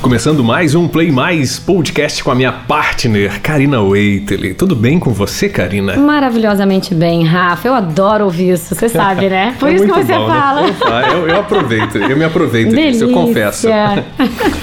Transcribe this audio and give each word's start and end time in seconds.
Começando 0.00 0.44
mais 0.44 0.76
um 0.76 0.86
Play 0.86 1.10
Mais 1.10 1.58
podcast 1.58 2.22
com 2.22 2.30
a 2.30 2.34
minha 2.34 2.52
partner, 2.52 3.40
Karina 3.42 3.82
Waitley. 3.82 4.54
Tudo 4.54 4.76
bem 4.76 4.98
com 4.98 5.12
você, 5.12 5.48
Karina? 5.48 5.96
Maravilhosamente 5.96 6.94
bem, 6.94 7.24
Rafa. 7.24 7.66
Eu 7.66 7.74
adoro 7.74 8.24
ouvir 8.24 8.52
isso, 8.52 8.74
você 8.74 8.88
sabe, 8.88 9.28
né? 9.28 9.56
Por 9.58 9.68
É 9.68 9.74
isso 9.74 9.84
que 9.84 9.92
você 9.92 10.12
bom, 10.14 10.28
né? 10.28 10.34
fala. 10.34 10.62
Eu, 11.10 11.18
eu, 11.18 11.28
eu 11.28 11.40
aproveito, 11.40 11.96
eu 11.98 12.16
me 12.16 12.24
aproveito 12.24 12.74
disso, 12.74 13.04
eu 13.04 13.10
confesso. 13.12 13.66
Delícia. 13.66 14.06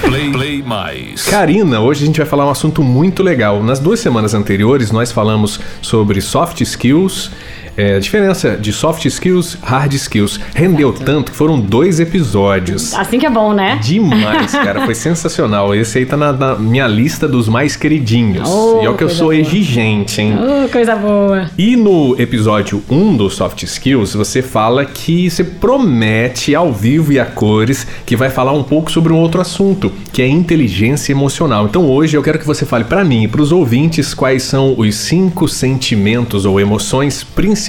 Play, 0.06 0.30
play 0.32 0.62
mais. 0.62 1.24
Karina, 1.24 1.80
hoje 1.80 2.04
a 2.04 2.06
gente 2.06 2.16
vai 2.18 2.26
falar 2.26 2.46
um 2.46 2.50
assunto 2.50 2.82
muito 2.82 3.22
legal. 3.22 3.62
Nas 3.62 3.78
duas 3.78 4.00
semanas 4.00 4.34
anteriores, 4.34 4.90
nós 4.90 5.12
falamos 5.12 5.60
sobre 5.82 6.20
soft 6.20 6.60
skills, 6.62 7.30
é, 7.76 7.96
a 7.96 7.98
diferença 7.98 8.56
de 8.56 8.72
soft 8.72 9.04
skills, 9.04 9.58
hard 9.62 9.92
skills. 9.92 10.40
Rendeu 10.54 10.92
tanto 10.92 11.30
que 11.30 11.36
foram 11.36 11.60
dois 11.60 12.00
episódios. 12.00 12.94
Assim 12.94 13.18
que 13.18 13.26
é 13.26 13.30
bom, 13.30 13.52
né? 13.52 13.78
Demais, 13.82 14.52
cara, 14.56 14.86
foi 14.86 14.94
sensacional. 14.94 15.74
Esse 15.74 15.98
aí 15.98 16.06
tá 16.06 16.16
na, 16.16 16.32
na 16.32 16.54
minha 16.56 16.86
lista 16.86 17.28
dos 17.28 17.48
mais 17.48 17.76
queridinhos. 17.76 18.48
Oh, 18.48 18.80
e 18.82 18.86
é 18.86 18.90
o 18.90 18.96
que 18.96 19.04
eu 19.04 19.10
sou 19.10 19.26
boa. 19.26 19.36
exigente, 19.36 20.22
hein? 20.22 20.34
Uh, 20.34 20.68
coisa 20.70 20.96
boa. 20.96 21.50
E 21.58 21.76
no 21.76 22.16
episódio 22.18 22.82
1 22.88 23.16
do 23.16 23.28
Soft 23.28 23.62
Skills, 23.62 24.14
você 24.14 24.40
fala 24.40 24.84
que 24.84 25.28
você 25.28 25.44
promete 25.44 26.54
ao 26.54 26.72
vivo 26.72 27.12
e 27.12 27.20
a 27.20 27.26
cores 27.26 27.86
que 28.06 28.16
vai 28.16 28.30
falar 28.30 28.52
um 28.52 28.62
pouco 28.62 28.90
sobre 28.90 29.12
um 29.12 29.18
outro 29.18 29.40
assunto, 29.40 29.92
que 30.12 30.22
é 30.22 30.26
inteligência 30.26 31.12
emocional. 31.12 31.66
Então 31.66 31.90
hoje 31.90 32.16
eu 32.16 32.22
quero 32.22 32.38
que 32.38 32.46
você 32.46 32.64
fale 32.64 32.84
pra 32.84 33.04
mim 33.04 33.24
e 33.24 33.28
pros 33.28 33.52
ouvintes 33.52 34.14
quais 34.14 34.44
são 34.44 34.74
os 34.78 34.94
cinco 34.94 35.46
sentimentos 35.46 36.46
ou 36.46 36.58
emoções 36.58 37.22
principais 37.22 37.65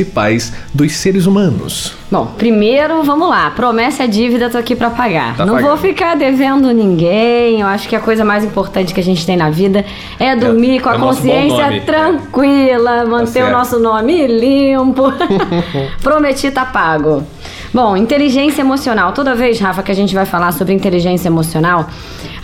dos 0.73 0.93
seres 0.93 1.25
humanos. 1.25 1.95
Bom, 2.09 2.27
primeiro, 2.37 3.03
vamos 3.03 3.29
lá. 3.29 3.49
Promessa 3.51 4.03
é 4.03 4.07
dívida, 4.07 4.49
tô 4.49 4.57
aqui 4.57 4.75
pra 4.75 4.89
pagar. 4.89 5.35
Tá 5.35 5.45
Não 5.45 5.55
pagando. 5.55 5.69
vou 5.69 5.77
ficar 5.77 6.15
devendo 6.15 6.71
ninguém. 6.71 7.61
Eu 7.61 7.67
acho 7.67 7.87
que 7.89 7.95
a 7.95 7.99
coisa 7.99 8.23
mais 8.23 8.43
importante 8.43 8.93
que 8.93 8.99
a 8.99 9.03
gente 9.03 9.25
tem 9.25 9.35
na 9.35 9.49
vida 9.49 9.83
é 10.19 10.35
dormir 10.35 10.81
com 10.81 10.89
é 10.89 10.93
a 10.93 10.95
o 10.95 10.99
nosso 10.99 11.21
bom 11.21 11.27
nome. 11.27 11.49
consciência 11.49 11.81
tranquila, 11.85 13.05
manter 13.05 13.23
o 13.23 13.27
certo. 13.27 13.51
nosso 13.51 13.79
nome 13.79 14.27
limpo. 14.27 15.11
Prometi, 16.01 16.49
tá 16.51 16.65
pago. 16.65 17.23
Bom, 17.73 17.97
inteligência 17.97 18.61
emocional. 18.61 19.11
Toda 19.11 19.35
vez, 19.35 19.59
Rafa, 19.59 19.83
que 19.83 19.91
a 19.91 19.95
gente 19.95 20.15
vai 20.15 20.25
falar 20.25 20.51
sobre 20.53 20.73
inteligência 20.73 21.27
emocional, 21.27 21.87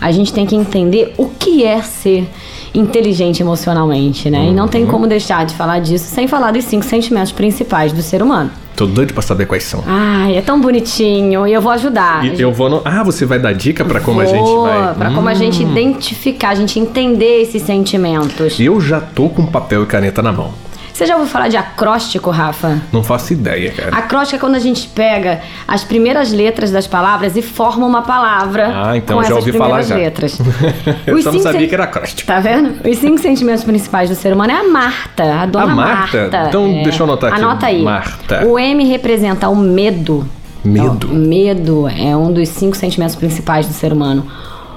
a 0.02 0.12
gente 0.12 0.34
tem 0.34 0.46
que 0.46 0.56
entender 0.56 1.14
o 1.18 1.28
que 1.30 1.64
é 1.64 1.82
ser 1.82 2.28
inteligente 2.74 3.42
emocionalmente, 3.42 4.30
né? 4.30 4.48
E 4.48 4.52
não 4.52 4.64
Uhum. 4.64 4.70
tem 4.70 4.86
como 4.86 5.06
deixar 5.08 5.46
de 5.46 5.54
falar 5.54 5.80
disso 5.80 6.06
sem 6.06 6.28
falar 6.28 6.52
dos 6.52 6.66
cinco 6.66 6.84
sentimentos 6.86 7.32
principais 7.32 7.92
do 7.92 8.02
ser 8.02 8.22
humano. 8.24 8.50
Tô 8.76 8.88
doido 8.88 9.14
pra 9.14 9.22
saber 9.22 9.46
quais 9.46 9.64
são. 9.64 9.84
Ai, 9.86 10.36
é 10.36 10.42
tão 10.42 10.60
bonitinho 10.60 11.46
e 11.48 11.54
eu 11.54 11.62
vou 11.62 11.72
ajudar. 11.74 12.26
E 12.26 12.42
eu 12.42 12.52
vou 12.52 12.70
no... 12.72 12.82
Ah, 12.84 13.04
você 13.04 13.24
vai 13.24 13.38
dar 13.38 13.54
dica 13.54 13.86
pra 13.86 14.00
como 14.00 14.20
a 14.22 14.26
gente 14.26 14.40
Vou, 14.40 14.64
vai. 14.64 14.96
Pra 14.96 15.12
como 15.12 15.30
a 15.30 15.34
gente 15.36 15.64
Hum. 15.64 15.72
identificar, 15.72 16.50
a 16.50 16.56
gente 16.56 16.80
entender 16.80 17.42
esses 17.44 17.62
sentimentos. 17.62 18.60
Eu 18.60 18.82
já 18.82 19.00
tô 19.00 19.30
com 19.30 19.46
papel 19.46 19.84
e 19.84 19.86
caneta 19.86 20.24
na 20.24 20.32
mão. 20.32 20.52
Você 20.94 21.08
já 21.08 21.16
ouviu 21.16 21.28
falar 21.28 21.48
de 21.48 21.58
acróstico, 21.58 22.30
Rafa? 22.30 22.80
Não 22.92 23.04
faço 23.04 23.34
ideia, 23.34 23.72
cara. 23.72 23.96
Acróstico 23.98 24.36
é 24.36 24.40
quando 24.40 24.54
a 24.56 24.60
gente 24.60 24.88
pega 24.90 25.42
as 25.68 25.84
primeiras 25.84 26.32
letras 26.32 26.70
das 26.72 26.86
palavras 26.86 27.36
e 27.36 27.42
forma 27.42 27.84
uma 27.86 28.04
palavra 28.04 28.72
Ah, 28.92 28.96
então 28.96 29.18
com 29.18 29.24
já 29.28 29.34
ouvi 29.36 29.52
falar 29.52 29.82
já. 29.82 29.96
letras. 29.96 30.38
Eu 31.08 31.16
Os 31.16 31.24
só 31.24 31.32
não 31.32 31.40
sabia 31.40 31.62
sen- 31.62 31.68
que 31.70 31.74
era 31.74 31.86
acróstico. 31.86 32.28
Tá 32.28 32.40
vendo? 32.40 32.88
Os 32.88 32.98
cinco 33.00 33.18
sentimentos 33.20 33.64
principais 33.64 34.08
do 34.08 34.16
ser 34.16 34.34
humano 34.34 34.52
é 34.54 34.58
a 34.60 34.64
Marta, 34.70 35.24
a 35.42 35.46
dona 35.48 35.72
A 35.72 35.76
Marta? 35.76 36.18
Marta. 36.22 36.46
Então, 36.48 36.68
É. 36.68 36.84
deixa 36.84 37.02
eu 37.02 37.06
anotar 37.08 37.34
aqui. 37.34 37.42
Anota 37.44 37.66
aí. 37.66 37.82
Marta. 37.82 38.46
O 38.46 38.60
M 38.60 38.86
representa 38.88 39.50
o 39.50 39.56
medo. 39.56 40.28
Medo. 40.64 41.10
Ó, 41.12 41.14
medo 41.14 41.88
é 41.90 42.16
um 42.16 42.32
dos 42.32 42.48
cinco 42.50 42.78
sentimentos 42.78 43.16
principais 43.16 43.66
do 43.68 43.74
ser 43.74 43.92
humano. 43.92 44.26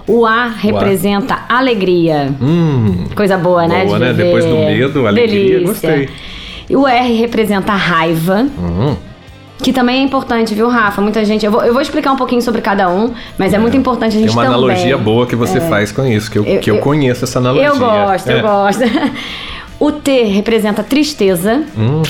O 0.07 0.25
A 0.25 0.47
representa 0.47 1.41
alegria. 1.49 2.33
Hum. 2.41 3.07
Coisa 3.15 3.37
boa, 3.37 3.67
né? 3.67 3.85
Boa, 3.85 3.99
de 3.99 4.05
né? 4.05 4.13
viver. 4.13 4.25
Depois 4.25 4.45
do 4.45 4.55
medo, 4.57 5.07
alegria, 5.07 5.59
Delícia. 5.59 5.67
gostei. 5.67 6.09
E 6.71 6.77
o 6.77 6.87
R 6.87 7.15
representa 7.15 7.73
a 7.73 7.77
raiva. 7.77 8.47
Hum. 8.59 8.95
Que 9.63 9.73
também 9.73 10.01
é 10.01 10.03
importante, 10.03 10.55
viu, 10.55 10.69
Rafa? 10.69 11.01
Muita 11.01 11.25
gente. 11.25 11.45
Eu 11.47 11.51
vou, 11.51 11.63
eu 11.65 11.73
vou 11.73 11.81
explicar 11.83 12.13
um 12.13 12.17
pouquinho 12.17 12.43
sobre 12.43 12.61
cada 12.61 12.89
um, 12.91 13.13
mas 13.39 13.53
é, 13.55 13.59
muito 13.59 13.77
importante 13.77 14.17
a 14.17 14.21
gente 14.21 14.29
Tem 14.29 14.37
uma 14.37 14.45
também. 14.45 14.59
analogia 14.59 14.99
boa 14.99 15.27
que 15.27 15.35
você 15.35 15.61
faz 15.63 15.91
com 15.91 16.07
isso, 16.07 16.31
que 16.31 16.39
eu, 16.39 16.45
Eu- 16.45 16.61
que 16.61 16.71
eu- 16.71 16.79
conheço 16.79 17.25
essa 17.25 17.39
analogia. 17.39 17.69
Eu 17.69 17.79
gosto, 17.79 18.29
É. 18.31 18.39
eu 18.39 18.43
gosto. 18.43 18.83
O 19.81 19.93
T 19.93 20.23
representa 20.25 20.83
tristeza. 20.83 21.63
Hum. 21.77 22.03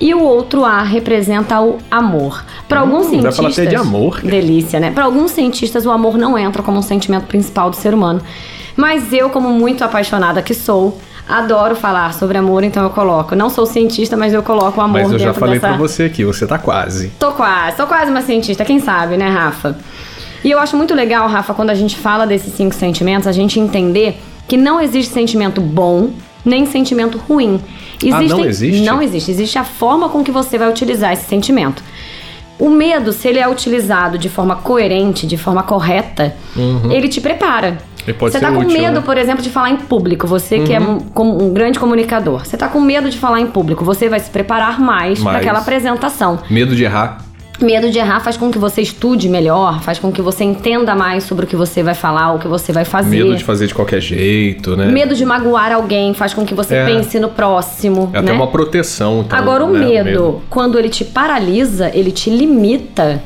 E 0.00 0.12
o 0.14 0.20
outro 0.22 0.64
A 0.64 0.82
representa 0.82 1.58
o 1.60 1.78
amor. 1.90 2.44
Para 2.68 2.80
alguns 2.80 3.06
Hum, 3.06 3.20
vai 3.22 3.32
cientistas. 3.32 3.36
falar 3.36 3.48
até 3.50 3.66
de 3.66 3.76
amor. 3.76 4.20
Delícia, 4.20 4.78
né? 4.78 4.90
Para 4.90 5.04
alguns 5.04 5.30
cientistas, 5.30 5.86
o 5.86 5.90
amor 5.90 6.18
não 6.18 6.36
entra 6.38 6.62
como 6.62 6.78
um 6.78 6.82
sentimento 6.82 7.26
principal 7.26 7.70
do 7.70 7.76
ser 7.76 7.94
humano. 7.94 8.20
Mas 8.76 9.12
eu, 9.12 9.30
como 9.30 9.48
muito 9.48 9.82
apaixonada 9.82 10.42
que 10.42 10.54
sou, 10.54 10.98
adoro 11.28 11.74
falar 11.74 12.14
sobre 12.14 12.38
amor, 12.38 12.62
então 12.62 12.82
eu 12.84 12.90
coloco. 12.90 13.34
Não 13.34 13.50
sou 13.50 13.66
cientista, 13.66 14.16
mas 14.16 14.32
eu 14.32 14.42
coloco 14.42 14.80
o 14.80 14.84
amor 14.84 15.02
Mas 15.02 15.12
eu 15.12 15.18
já 15.18 15.34
falei 15.34 15.58
dessa... 15.58 15.68
pra 15.68 15.76
você 15.76 16.04
aqui, 16.04 16.24
você 16.24 16.46
tá 16.46 16.58
quase. 16.58 17.08
Tô 17.18 17.32
quase, 17.32 17.76
tô 17.76 17.86
quase 17.86 18.10
uma 18.10 18.22
cientista, 18.22 18.64
quem 18.64 18.78
sabe, 18.78 19.16
né, 19.16 19.28
Rafa? 19.28 19.76
E 20.44 20.50
eu 20.50 20.58
acho 20.60 20.76
muito 20.76 20.94
legal, 20.94 21.26
Rafa, 21.26 21.52
quando 21.54 21.70
a 21.70 21.74
gente 21.74 21.96
fala 21.96 22.26
desses 22.26 22.54
cinco 22.54 22.74
sentimentos, 22.74 23.26
a 23.26 23.32
gente 23.32 23.58
entender 23.58 24.20
que 24.46 24.56
não 24.56 24.80
existe 24.80 25.12
sentimento 25.12 25.60
bom 25.60 26.10
nem 26.44 26.64
sentimento 26.64 27.18
ruim. 27.18 27.60
Ah, 28.12 28.22
não 28.22 28.44
existe? 28.44 28.80
Não 28.82 29.02
existe. 29.02 29.30
Existe 29.30 29.58
a 29.58 29.64
forma 29.64 30.08
com 30.08 30.22
que 30.22 30.30
você 30.30 30.56
vai 30.56 30.70
utilizar 30.70 31.12
esse 31.12 31.28
sentimento. 31.28 31.82
O 32.58 32.70
medo, 32.70 33.12
se 33.12 33.28
ele 33.28 33.38
é 33.38 33.48
utilizado 33.48 34.18
de 34.18 34.28
forma 34.28 34.56
coerente, 34.56 35.26
de 35.26 35.36
forma 35.36 35.62
correta, 35.62 36.34
ele 36.90 37.08
te 37.08 37.20
prepara. 37.20 37.68
Uhum. 37.68 37.76
Ele 38.08 38.16
pode 38.16 38.32
você 38.32 38.38
ser 38.38 38.46
tá 38.46 38.52
com 38.52 38.60
útil, 38.60 38.80
medo, 38.80 38.94
né? 38.94 39.02
por 39.04 39.18
exemplo, 39.18 39.42
de 39.42 39.50
falar 39.50 39.70
em 39.70 39.76
público. 39.76 40.26
Você 40.26 40.60
que 40.60 40.72
é 40.72 40.80
um, 40.80 40.98
como 40.98 41.42
um 41.42 41.52
grande 41.52 41.78
comunicador. 41.78 42.44
Você 42.44 42.56
tá 42.56 42.66
com 42.66 42.80
medo 42.80 43.10
de 43.10 43.18
falar 43.18 43.40
em 43.40 43.46
público. 43.46 43.84
Você 43.84 44.08
vai 44.08 44.18
se 44.18 44.30
preparar 44.30 44.80
mais 44.80 45.18
para 45.18 45.32
Mais. 45.32 45.44
aquela 45.44 45.58
apresentação. 45.58 46.38
Medo 46.48 46.74
de 46.74 46.84
errar. 46.84 47.27
Medo 47.60 47.90
de 47.90 47.98
errar 47.98 48.20
faz 48.20 48.36
com 48.36 48.50
que 48.52 48.58
você 48.58 48.80
estude 48.82 49.28
melhor, 49.28 49.80
faz 49.82 49.98
com 49.98 50.12
que 50.12 50.22
você 50.22 50.44
entenda 50.44 50.94
mais 50.94 51.24
sobre 51.24 51.44
o 51.44 51.48
que 51.48 51.56
você 51.56 51.82
vai 51.82 51.94
falar, 51.94 52.34
o 52.34 52.38
que 52.38 52.46
você 52.46 52.72
vai 52.72 52.84
fazer. 52.84 53.24
Medo 53.24 53.36
de 53.36 53.42
fazer 53.42 53.66
de 53.66 53.74
qualquer 53.74 54.00
jeito, 54.00 54.76
né? 54.76 54.86
Medo 54.86 55.14
de 55.14 55.24
magoar 55.24 55.72
alguém 55.72 56.14
faz 56.14 56.32
com 56.32 56.44
que 56.46 56.54
você 56.54 56.76
É. 56.76 56.84
pense 56.86 57.18
no 57.18 57.28
próximo. 57.28 58.10
É 58.12 58.18
até 58.18 58.30
né? 58.30 58.32
uma 58.32 58.46
proteção. 58.46 59.22
Então, 59.26 59.36
Agora, 59.36 59.64
o 59.64 59.72
né, 59.72 59.80
medo, 60.04 60.40
quando 60.48 60.78
ele 60.78 60.88
te 60.88 61.04
paralisa, 61.04 61.90
ele 61.92 62.12
te 62.12 62.30
limita. 62.30 63.20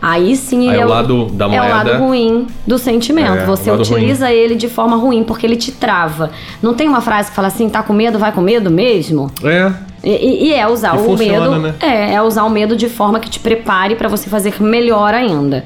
Aí 0.00 0.36
sim 0.36 0.68
Aí 0.68 0.74
ele 0.74 0.78
é 0.78 0.82
é 0.82 0.86
o 0.86 0.88
lado 0.88 1.26
da 1.26 1.46
é 1.46 1.48
o 1.48 1.50
moeda. 1.50 1.74
lado 1.74 1.98
ruim 2.04 2.46
do 2.66 2.78
sentimento. 2.78 3.38
É, 3.38 3.44
você 3.46 3.70
o 3.70 3.74
utiliza 3.74 4.30
ele 4.30 4.54
de 4.54 4.68
forma 4.68 4.96
ruim 4.96 5.24
porque 5.24 5.44
ele 5.44 5.56
te 5.56 5.72
trava. 5.72 6.30
Não 6.62 6.72
tem 6.74 6.86
uma 6.86 7.00
frase 7.00 7.30
que 7.30 7.34
fala 7.34 7.48
assim, 7.48 7.68
tá 7.68 7.82
com 7.82 7.92
medo, 7.92 8.16
vai 8.18 8.30
com 8.30 8.40
medo 8.40 8.70
mesmo? 8.70 9.28
É. 9.42 9.72
E, 10.02 10.48
e- 10.50 10.54
é 10.54 10.66
usar 10.68 10.94
E 10.96 10.98
o 11.00 11.04
funciona, 11.04 11.58
medo. 11.58 11.58
né? 11.60 11.74
É, 11.80 12.14
é 12.14 12.22
usar 12.22 12.44
o 12.44 12.50
medo 12.50 12.76
de 12.76 12.88
forma 12.88 13.18
que 13.18 13.28
te 13.28 13.40
prepare 13.40 13.94
pra 13.96 14.08
você 14.08 14.28
fazer 14.30 14.54
melhor 14.62 15.12
ainda. 15.14 15.64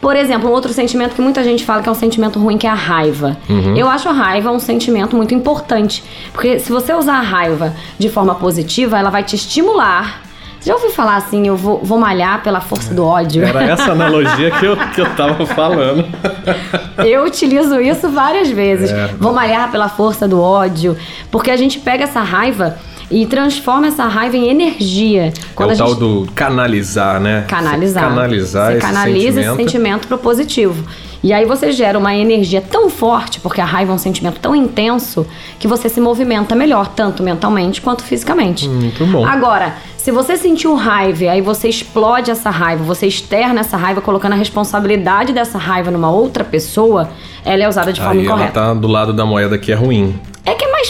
Por 0.00 0.16
exemplo, 0.16 0.50
um 0.50 0.52
outro 0.52 0.70
sentimento 0.72 1.14
que 1.14 1.22
muita 1.22 1.42
gente 1.42 1.64
fala 1.64 1.82
que 1.82 1.88
é 1.88 1.92
um 1.92 1.94
sentimento 1.94 2.38
ruim, 2.38 2.58
que 2.58 2.66
é 2.66 2.70
a 2.70 2.74
raiva. 2.74 3.38
Uhum. 3.48 3.74
Eu 3.74 3.88
acho 3.88 4.06
a 4.08 4.12
raiva 4.12 4.50
um 4.50 4.58
sentimento 4.58 5.16
muito 5.16 5.34
importante. 5.34 6.04
Porque 6.30 6.58
se 6.58 6.70
você 6.70 6.92
usar 6.92 7.14
a 7.14 7.22
raiva 7.22 7.74
de 7.98 8.10
forma 8.10 8.34
positiva, 8.34 8.98
ela 8.98 9.08
vai 9.08 9.22
te 9.22 9.34
estimular. 9.34 10.20
Você 10.60 10.68
já 10.68 10.74
ouviu 10.76 10.90
falar 10.90 11.16
assim, 11.16 11.46
eu 11.48 11.56
vou, 11.56 11.80
vou 11.82 11.98
malhar 11.98 12.42
pela 12.42 12.60
força 12.60 12.92
do 12.92 13.02
ódio? 13.04 13.44
Era 13.44 13.62
essa 13.64 13.92
analogia 13.92 14.50
que 14.50 14.66
eu, 14.66 14.76
que 14.94 15.00
eu 15.00 15.06
tava 15.16 15.46
falando. 15.46 16.04
Eu 16.98 17.24
utilizo 17.24 17.80
isso 17.80 18.08
várias 18.10 18.50
vezes. 18.50 18.90
É. 18.90 19.06
Vou 19.18 19.32
malhar 19.32 19.70
pela 19.70 19.88
força 19.88 20.28
do 20.28 20.38
ódio. 20.40 20.96
Porque 21.30 21.50
a 21.50 21.56
gente 21.56 21.78
pega 21.78 22.04
essa 22.04 22.20
raiva 22.20 22.76
e 23.10 23.26
transforma 23.26 23.86
essa 23.86 24.04
raiva 24.04 24.36
em 24.36 24.48
energia. 24.48 25.26
É 25.26 25.32
Quando 25.54 25.70
o 25.70 25.72
a 25.72 25.74
gente 25.74 25.86
tal 25.86 25.94
do 25.94 26.26
canalizar, 26.34 27.20
né? 27.20 27.44
canalizar. 27.48 28.04
Você 28.04 28.10
canalizar 28.10 28.66
Você 28.66 28.72
esse 28.78 28.80
canaliza 28.86 29.20
sentimento. 29.20 29.46
esse 29.46 29.56
sentimento 29.56 30.08
pro 30.08 30.18
positivo. 30.18 30.84
E 31.22 31.32
aí 31.32 31.46
você 31.46 31.72
gera 31.72 31.98
uma 31.98 32.14
energia 32.14 32.60
tão 32.60 32.90
forte, 32.90 33.40
porque 33.40 33.58
a 33.58 33.64
raiva 33.64 33.92
é 33.92 33.94
um 33.94 33.98
sentimento 33.98 34.38
tão 34.40 34.54
intenso, 34.54 35.26
que 35.58 35.66
você 35.66 35.88
se 35.88 35.98
movimenta 35.98 36.54
melhor, 36.54 36.88
tanto 36.88 37.22
mentalmente 37.22 37.80
quanto 37.80 38.02
fisicamente. 38.04 38.68
Muito 38.68 39.06
bom. 39.06 39.24
Agora, 39.24 39.74
se 39.96 40.10
você 40.10 40.36
sentiu 40.36 40.74
raiva, 40.74 41.30
aí 41.30 41.40
você 41.40 41.66
explode 41.66 42.30
essa 42.30 42.50
raiva, 42.50 42.84
você 42.84 43.06
externa 43.06 43.60
essa 43.60 43.74
raiva, 43.74 44.02
colocando 44.02 44.34
a 44.34 44.36
responsabilidade 44.36 45.32
dessa 45.32 45.56
raiva 45.56 45.90
numa 45.90 46.10
outra 46.10 46.44
pessoa, 46.44 47.08
ela 47.42 47.62
é 47.62 47.68
usada 47.70 47.90
de 47.90 48.00
forma 48.02 48.20
Aí 48.20 48.26
ela 48.26 48.34
incorreta. 48.34 48.60
tá 48.60 48.74
do 48.74 48.86
lado 48.86 49.14
da 49.14 49.24
moeda 49.24 49.56
que 49.56 49.72
é 49.72 49.74
ruim. 49.74 50.14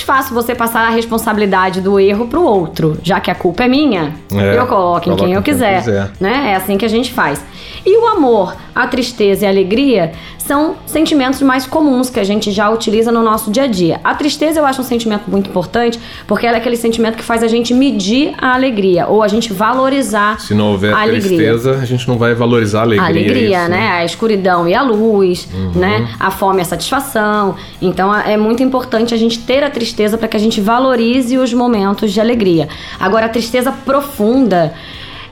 Fácil 0.05 0.35
você 0.35 0.55
passar 0.55 0.87
a 0.87 0.91
responsabilidade 0.91 1.81
do 1.81 1.99
erro 1.99 2.27
pro 2.29 2.43
outro, 2.45 2.99
já 3.03 3.19
que 3.21 3.31
a 3.31 3.35
culpa 3.35 3.65
é 3.65 3.69
minha. 3.69 4.15
É, 4.33 4.59
eu 4.59 4.67
coloco 4.67 5.11
em 5.11 5.17
quem 5.17 5.33
eu 5.33 5.43
quiser, 5.43 5.79
quiser. 5.83 6.11
né? 6.21 6.51
É 6.53 6.55
assim 6.57 6.77
que 6.79 6.85
a 6.85 6.89
gente 6.89 7.13
faz. 7.13 7.45
E 7.87 7.99
o 7.99 8.07
amor, 8.07 8.57
a 8.75 8.87
tristeza 8.87 9.45
e 9.45 9.47
a 9.47 9.51
alegria 9.51 10.13
são 10.39 10.75
sentimentos 10.87 11.41
mais 11.43 11.67
comuns 11.67 12.11
que 12.11 12.21
a 12.21 12.25
gente 12.25 12.51
já 12.51 12.69
utiliza 12.71 13.11
no 13.11 13.23
nosso 13.23 13.51
dia 13.51 13.65
a 13.65 13.67
dia. 13.67 14.01
A 14.05 14.15
tristeza 14.15 14.61
eu 14.61 14.67
acho 14.67 14.81
um 14.81 14.85
sentimento 14.85 15.31
muito 15.31 15.49
importante, 15.49 15.99
porque 16.27 16.47
ela 16.47 16.57
é 16.57 16.61
aquele 16.61 16.77
sentimento 16.77 17.17
que 17.17 17.23
faz 17.23 17.43
a 17.43 17.47
gente 17.49 17.73
medir 17.75 18.35
a 18.39 18.53
alegria 18.55 19.07
ou 19.07 19.23
a 19.23 19.29
gente 19.29 19.53
valorizar 19.53 20.39
Se 20.41 20.55
não 20.55 20.73
houver 20.73 20.93
a 20.95 21.01
alegria. 21.01 21.21
tristeza, 21.23 21.79
a 21.81 21.85
gente 21.85 22.07
não 22.09 22.17
vai 22.19 22.35
valorizar 22.35 22.81
a 22.81 22.83
alegria. 22.83 23.03
A 23.05 23.09
alegria, 23.09 23.61
isso, 23.63 23.71
né? 23.71 23.89
A 23.93 24.05
escuridão 24.05 24.69
e 24.69 24.75
a 24.75 24.83
luz, 24.83 25.49
Uhum. 25.53 25.73
né? 25.75 26.09
A 26.21 26.31
fome 26.31 26.59
e 26.59 26.63
a 26.63 26.65
satisfação. 26.65 27.55
Então 27.81 28.15
é 28.15 28.37
muito 28.37 28.63
importante 28.63 29.13
a 29.15 29.17
gente 29.17 29.39
ter 29.41 29.63
a 29.63 29.71
tristeza 29.71 29.94
para 30.19 30.29
que 30.29 30.37
a 30.37 30.41
gente 30.41 30.61
valorize 30.61 31.39
os 31.39 31.53
momentos 31.53 32.13
de 32.13 32.21
alegria. 32.21 32.69
Agora, 32.99 33.27
a 33.27 33.29
tristeza 33.29 33.73
profunda. 33.73 34.75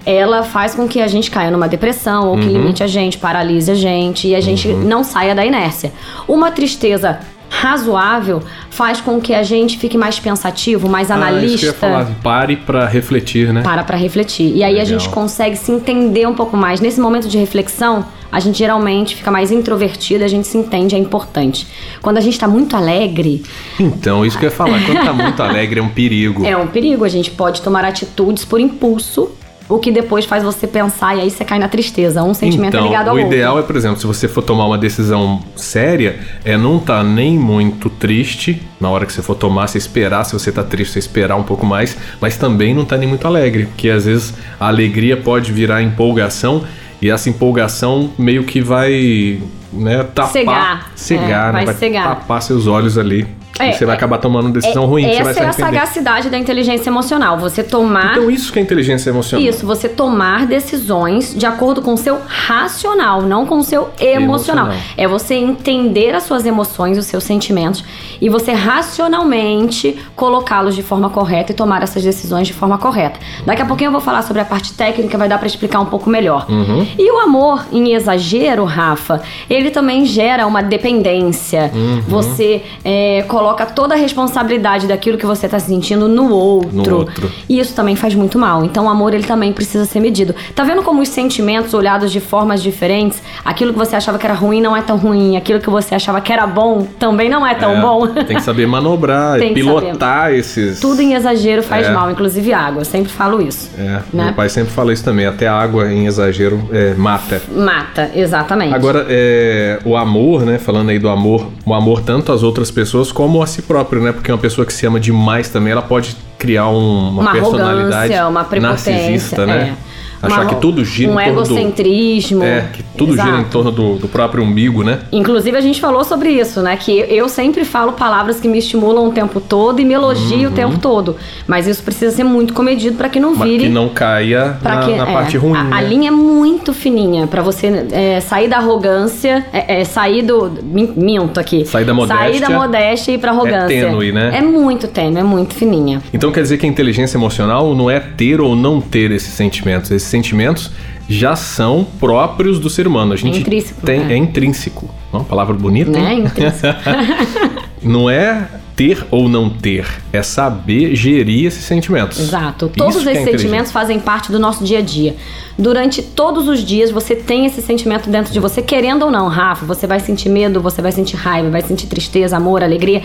Ela 0.05 0.43
faz 0.43 0.75
com 0.75 0.88
que 0.88 1.00
a 1.00 1.06
gente 1.06 1.31
caia 1.31 1.49
numa 1.49 1.69
depressão 1.69 2.31
ou 2.31 2.37
que 2.37 2.47
Uhum. 2.47 2.53
limite 2.55 2.82
a 2.82 2.88
gente, 2.88 3.19
paralise 3.19 3.70
a 3.70 3.75
gente 3.76 4.26
e 4.26 4.35
a 4.35 4.41
gente 4.41 4.67
não 4.67 5.05
saia 5.05 5.32
da 5.32 5.47
inércia. 5.47 5.93
Uma 6.26 6.50
tristeza 6.50 7.20
razoável 7.61 8.43
faz 8.71 9.01
com 9.01 9.21
que 9.21 9.35
a 9.35 9.43
gente 9.43 9.79
fique 9.79 9.99
mais 9.99 10.19
pensativo, 10.19 10.89
mais 10.89 11.11
Ah, 11.11 11.15
isso 11.15 11.19
que 11.19 11.27
eu 11.27 11.33
ia 11.33 11.39
analista 11.39 11.73
falar. 11.75 12.07
Pare 12.23 12.57
pra 12.57 12.87
refletir, 12.87 13.53
né? 13.53 13.63
para 13.63 13.85
pra 13.85 13.97
refletir. 13.97 14.51
E 14.57 14.65
aí 14.65 14.75
a 14.81 14.83
Legal. 14.83 14.87
gente 14.87 15.09
consegue 15.11 15.55
se 15.57 15.71
entender 15.71 16.27
um 16.27 16.35
pouco 16.35 16.57
mais. 16.57 16.81
Nesse 16.81 16.99
momento 16.99 17.29
de 17.29 17.37
reflexão, 17.37 18.05
a 18.31 18.41
gente 18.41 18.59
geralmente 18.59 19.15
fica 19.15 19.31
mais 19.31 19.53
introvertido, 19.53 20.25
a 20.25 20.29
gente 20.29 20.47
se 20.49 20.57
entende, 20.57 20.95
é 20.95 20.99
importante. 20.99 21.67
Quando 22.01 22.17
a 22.17 22.21
gente 22.23 22.39
tá 22.39 22.49
muito 22.49 22.75
alegre, 22.75 23.43
Então, 23.79 24.25
isso 24.25 24.39
que 24.39 24.47
eu 24.47 24.51
ia 24.51 24.57
falar. 24.57 24.81
Quando 24.87 25.05
tá 25.05 25.13
muito 25.13 25.43
alegre, 25.43 25.79
é 25.79 25.83
um 25.83 25.91
perigo. 25.91 26.45
é 26.47 26.57
um 26.57 26.67
perigo. 26.67 27.05
A 27.05 27.09
gente 27.09 27.31
pode 27.31 27.61
tomar 27.61 27.85
atitudes 27.85 28.45
por 28.47 28.59
impulso, 28.59 29.31
o 29.69 29.79
que 29.79 29.91
depois 29.91 30.25
faz 30.25 30.43
você 30.43 30.67
pensar 30.67 31.17
e 31.17 31.20
aí 31.20 31.31
você 31.31 31.44
cai 31.44 31.59
na 31.59 31.69
tristeza. 31.69 32.23
Um 32.23 32.35
sentimento 32.35 32.75
então, 32.75 32.85
é 32.85 32.88
ligado 32.88 33.09
ao 33.09 33.14
o 33.14 33.19
outro. 33.19 33.32
ideal 33.35 33.59
é, 33.59 33.62
por 33.62 33.76
exemplo, 33.76 33.99
se 33.99 34.06
você 34.06 34.29
for 34.29 34.43
tomar 34.43 34.67
uma 34.67 34.76
decisão 34.79 35.41
séria, 35.56 36.19
é 36.44 36.56
não 36.56 36.79
tá 36.79 37.03
nem 37.03 37.38
muito 37.38 37.88
triste 37.88 38.61
na 38.81 38.91
hora 38.91 39.06
que 39.06 39.12
você 39.12 39.23
for 39.23 39.35
tomar, 39.35 39.69
você 39.69 39.79
esperar, 39.79 40.25
se 40.25 40.32
você 40.32 40.50
tá 40.53 40.62
triste, 40.62 40.93
você 40.93 40.99
esperar 40.99 41.37
um 41.37 41.43
pouco 41.43 41.64
mais, 41.64 41.97
mas 42.20 42.37
também 42.37 42.75
não 42.75 42.85
tá 42.85 42.97
nem 42.97 43.09
muito 43.09 43.26
alegre, 43.26 43.67
porque 43.67 43.88
às 43.88 44.05
vezes 44.05 44.35
a 44.61 44.69
alegria 44.69 45.17
pode 45.17 45.53
virar 45.53 45.82
empolgação 45.82 46.65
e 47.00 47.11
essa 47.11 47.29
empolgação 47.29 48.11
meio 48.19 48.44
que 48.44 48.61
vai, 48.61 49.41
né, 49.73 50.05
tapar, 50.15 50.32
Cegar. 50.32 50.93
cegar, 50.94 51.49
É, 51.50 51.58
né, 51.58 51.65
vai 51.65 51.75
cegar. 51.75 52.05
tapar 52.17 52.43
seus 52.43 52.67
olhos 52.67 52.97
ali. 52.99 53.26
É, 53.59 53.73
você 53.73 53.85
vai 53.85 53.95
é- 53.95 53.97
acabar 53.97 54.19
tomando 54.19 54.51
decisão 54.51 54.87
ruim, 54.87 55.05
que 55.05 55.17
você 55.17 55.31
Essa 55.31 55.41
é 55.41 55.47
a 55.47 55.53
sagacidade 55.53 56.31
da 56.31 56.39
inteligência 56.39 56.89
emocional. 56.89 57.39
Você 57.39 57.63
tomar 57.63 58.13
Então 58.13 58.31
isso 58.31 58.53
que 58.53 58.59
é 58.59 58.63
inteligência 58.63 59.11
emocional. 59.11 59.47
Isso, 59.47 59.67
você 59.67 59.89
tomar 59.89 60.47
decisões 60.47 61.35
de 61.35 61.45
acordo 61.45 61.83
com 61.83 61.95
o 61.95 61.97
seu 61.97 62.19
racional, 62.27 63.23
não 63.23 63.45
com 63.47 63.59
o 63.59 63.63
seu 63.63 63.91
emocional. 64.01 64.67
Emocional. 64.67 64.73
É 64.97 65.07
você 65.07 65.35
entender 65.35 66.15
as 66.15 66.23
suas 66.23 66.47
emoções, 66.47 66.97
os 66.97 67.07
seus 67.07 67.25
sentimentos 67.25 67.85
e 68.21 68.29
você 68.29 68.53
racionalmente 68.53 69.99
colocá-los 70.17 70.75
de 70.75 70.83
forma 70.83 71.11
correta 71.11 71.53
e 71.53 71.55
tomar 71.55 71.83
essas 71.83 72.03
decisões 72.03 72.47
de 72.47 72.55
forma 72.55 72.79
correta. 72.79 73.21
Daqui 73.45 73.63
a 73.63 73.67
pouquinho 73.67 73.89
eu 73.89 73.93
vou 73.93 74.01
falar 74.01 74.23
sobre 74.23 74.41
a 74.41 74.45
parte 74.45 74.73
técnica, 74.73 75.19
vai 75.19 75.29
dar 75.29 75.39
pra 75.39 75.47
explicar 75.47 75.81
um 75.81 75.87
pouco 75.87 76.09
melhor. 76.09 76.47
Uhum. 76.49 76.87
E 76.99 77.11
o 77.13 77.19
amor 77.19 77.67
em 77.71 77.93
exagero, 77.93 78.65
Rafa, 78.65 79.21
ele 79.49 79.71
também 79.71 80.05
gera 80.05 80.47
uma 80.47 80.63
dependência. 80.63 81.71
Uhum. 81.75 82.03
Você 82.09 82.63
é, 82.85 83.25
coloca 83.29 83.42
toda 83.75 83.94
a 83.94 83.99
responsabilidade 83.99 84.87
daquilo 84.87 85.19
que 85.19 85.27
você 85.27 85.49
tá 85.49 85.59
sentindo 85.59 86.09
no 86.09 86.31
outro. 86.33 86.71
No 86.73 86.97
outro. 86.99 87.31
E 87.49 87.59
isso 87.59 87.75
também 87.75 87.97
faz 87.97 88.15
muito 88.15 88.39
mal. 88.39 88.65
Então 88.65 88.87
o 88.87 88.89
amor 88.89 89.15
ele 89.15 89.25
também 89.25 89.53
precisa 89.53 89.85
ser 89.85 90.00
medido. 90.00 90.35
Tá 90.55 90.65
vendo 90.65 90.83
como 90.83 91.03
os 91.03 91.09
sentimentos 91.09 91.75
olhados 91.75 92.11
de 92.12 92.21
formas 92.21 92.62
diferentes, 92.62 93.23
aquilo 93.44 93.73
que 93.73 93.79
você 93.79 93.97
achava 93.97 94.19
que 94.19 94.27
era 94.27 94.35
ruim 94.35 94.61
não 94.61 94.77
é 94.77 94.83
tão 94.83 94.97
ruim, 94.97 95.37
aquilo 95.37 95.61
que 95.61 95.71
você 95.71 95.94
achava 95.94 96.21
que 96.21 96.33
era 96.33 96.47
bom 96.47 96.87
também 96.99 97.29
não 97.29 97.47
é 97.47 97.55
tão 97.55 97.73
É, 97.73 97.81
bom. 97.81 98.06
Tem 98.06 98.37
que 98.37 98.43
saber 98.43 98.67
manobrar, 98.67 99.39
Tem 99.41 99.55
pilotar 99.55 100.33
esses. 100.33 100.81
Tudo 100.81 101.00
em 101.03 101.15
exagero 101.15 101.62
faz 101.62 101.87
É. 101.87 101.91
mal, 101.93 102.11
inclusive 102.11 102.53
água. 102.53 102.81
Eu 102.83 102.85
sempre 102.85 103.11
falo 103.11 103.41
isso. 103.41 103.71
É, 103.79 104.00
Né? 104.12 104.25
meu 104.27 104.33
pai 104.35 104.49
sempre 104.49 104.73
fala 104.73 104.93
isso 104.93 105.05
também. 105.05 105.27
Até 105.27 105.49
água 105.49 105.91
em 105.93 106.06
exagero 106.06 106.62
é, 106.73 106.94
mata. 106.94 107.41
Mata, 107.55 108.11
exatamente. 108.15 108.75
Agora, 108.75 109.06
é, 109.09 109.79
o 109.85 109.97
amor, 109.97 110.43
né? 110.44 110.59
Falando 110.59 110.91
aí 110.91 110.99
do 110.99 111.09
amor, 111.09 111.47
o 111.65 111.75
amor 111.75 112.03
tanto 112.03 112.33
às 112.33 112.43
outras 112.43 112.71
pessoas 112.71 113.11
como 113.12 113.31
a 113.40 113.46
si 113.46 113.62
próprio, 113.62 114.02
né? 114.02 114.11
Porque 114.12 114.32
uma 114.32 114.38
pessoa 114.38 114.67
que 114.67 114.73
se 114.73 114.84
ama 114.84 114.99
demais 114.99 115.49
também, 115.49 115.73
ela 115.73 115.82
pode 115.82 116.17
criar 116.38 116.69
um- 116.69 117.11
uma, 117.11 117.23
uma 117.23 117.32
personalidade 117.32 118.12
uma 118.29 118.43
prepotência, 118.44 118.93
narcisista, 118.93 119.46
né? 119.46 119.76
é. 119.88 119.92
Achar 120.23 120.47
que 120.47 120.55
tudo 120.57 120.85
gira 120.85 121.11
um 121.11 121.21
em 121.21 121.25
torno 121.25 121.43
do... 121.43 121.47
egocentrismo. 121.55 122.43
É, 122.45 122.69
que 122.73 122.83
tudo 122.97 123.13
gira 123.17 123.29
em 123.29 123.33
Exato. 123.35 123.51
torno 123.51 123.71
do, 123.71 123.97
do 123.97 124.09
próprio 124.09 124.43
umbigo, 124.45 124.83
né? 124.85 125.01
Inclusive, 125.11 125.57
a 125.57 125.61
gente 125.61 125.81
falou 125.81 126.05
sobre 126.05 126.31
isso, 126.31 126.63
né? 126.63 126.77
Que 126.77 126.93
eu 127.09 127.29
sempre 127.29 127.65
falo 127.65 127.93
palavras 127.93 128.41
que 128.41 128.49
me 128.49 128.59
estimulam 128.59 129.09
o 129.09 129.13
tempo 129.13 129.41
todo 129.41 129.81
e 129.81 129.85
me 129.85 129.95
elogiam 129.95 130.51
o 130.51 130.55
tempo 130.55 130.79
todo. 130.79 131.17
Mas 131.47 131.67
isso 131.67 131.83
precisa 131.83 132.15
ser 132.15 132.25
muito 132.25 132.53
comedido 132.55 132.97
para 132.97 133.09
que 133.09 133.19
não 133.19 133.35
vire. 133.35 133.65
que 133.65 133.69
não 133.69 133.89
caia 133.89 134.57
pra 134.63 134.77
na, 134.77 134.83
que, 134.87 134.95
na 134.95 135.09
é, 135.09 135.13
parte 135.13 135.37
ruim. 135.37 135.57
A, 135.57 135.61
a 135.61 135.65
né? 135.65 135.89
linha 135.89 136.09
é 136.09 136.13
muito 136.13 136.73
fininha 136.73 137.27
pra 137.27 137.43
você 137.43 137.87
é, 137.91 138.21
sair 138.21 138.49
da 138.49 138.59
arrogância, 138.59 139.45
é, 139.53 139.81
é, 139.81 139.85
sair 139.85 140.23
do. 140.23 140.51
min- 140.63 140.93
Minto 140.97 141.41
aqui. 141.41 141.65
Sair 141.65 141.85
da 141.85 141.95
Sair 142.07 142.41
da 142.41 142.49
modéstia 142.49 142.51
modéstia 142.51 143.13
e 143.13 143.15
ir 143.15 143.19
pra 143.19 143.31
arrogância. 143.33 143.69
tênue, 143.69 144.13
né? 144.13 144.33
É 144.37 144.41
muito 144.43 144.87
tênue, 144.89 145.19
é 145.21 145.23
muito 145.23 145.55
fininha. 145.55 146.03
Então 146.13 146.31
quer 146.31 146.43
dizer 146.43 146.59
que 146.59 146.67
a 146.67 146.69
inteligência 146.69 147.17
emocional 147.17 147.75
não 147.75 147.91
é 147.91 147.99
ter 148.01 148.41
ou 148.41 148.55
não 148.55 148.81
ter 148.81 149.11
esses 149.11 149.33
sentimentos. 149.33 149.91
Esses 149.91 150.09
sentimentos 150.12 150.70
já 151.09 151.35
são 151.35 151.85
próprios 151.99 152.59
do 152.59 152.70
ser 152.70 152.87
humano. 152.87 153.12
A 153.12 153.17
gente 153.17 153.41
intrínseco, 153.41 153.85
tem 153.85 154.00
é. 154.00 154.12
é 154.12 154.17
intrínseco. 154.17 154.88
Uma 155.12 155.25
palavra 155.25 155.55
bonita, 155.55 155.91
Né? 155.91 156.14
Intrínseco. 156.14 156.79
Não 157.82 158.09
é 158.09 158.47
ter 158.76 159.06
ou 159.11 159.29
não 159.29 159.50
ter, 159.50 159.87
é 160.12 160.23
saber 160.23 160.94
gerir 160.94 161.47
esses 161.47 161.64
sentimentos. 161.64 162.19
Exato. 162.19 162.67
Isso 162.67 162.75
Todos 162.76 163.03
que 163.03 163.09
é 163.09 163.12
esses 163.12 163.23
inteligência. 163.23 163.38
sentimentos 163.38 163.73
fazem 163.73 164.00
parte 164.00 164.32
do 164.32 164.38
nosso 164.38 164.64
dia 164.64 164.79
a 164.79 164.82
dia. 164.82 165.14
Durante 165.59 166.03
todos 166.03 166.49
os 166.49 166.65
dias 166.65 166.91
você 166.91 167.15
tem 167.15 167.44
esse 167.44 167.61
sentimento 167.61 168.08
dentro 168.08 168.32
de 168.32 168.41
você, 168.41 168.62
querendo 168.62 169.05
ou 169.05 169.11
não, 169.11 169.29
Rafa. 169.29 169.67
Você 169.67 169.87
vai 169.87 170.00
sentir 170.00 170.29
medo, 170.29 170.61
você 170.61 170.81
vai 170.81 170.93
sentir 170.93 171.17
raiva, 171.17 171.50
vai 171.50 171.62
sentir 171.62 171.87
tristeza, 171.87 172.37
amor, 172.37 172.62
alegria. 172.62 173.03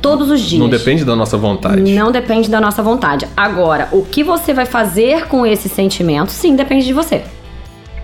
Todos 0.00 0.30
os 0.30 0.40
dias. 0.40 0.60
Não 0.60 0.68
depende 0.68 1.04
da 1.04 1.16
nossa 1.16 1.36
vontade. 1.36 1.80
Não 1.92 2.12
depende 2.12 2.48
da 2.48 2.60
nossa 2.60 2.82
vontade. 2.82 3.26
Agora, 3.36 3.88
o 3.92 4.02
que 4.04 4.22
você 4.22 4.54
vai 4.54 4.64
fazer 4.66 5.26
com 5.26 5.44
esse 5.44 5.68
sentimento, 5.68 6.30
sim, 6.30 6.54
depende 6.54 6.86
de 6.86 6.92
você. 6.92 7.22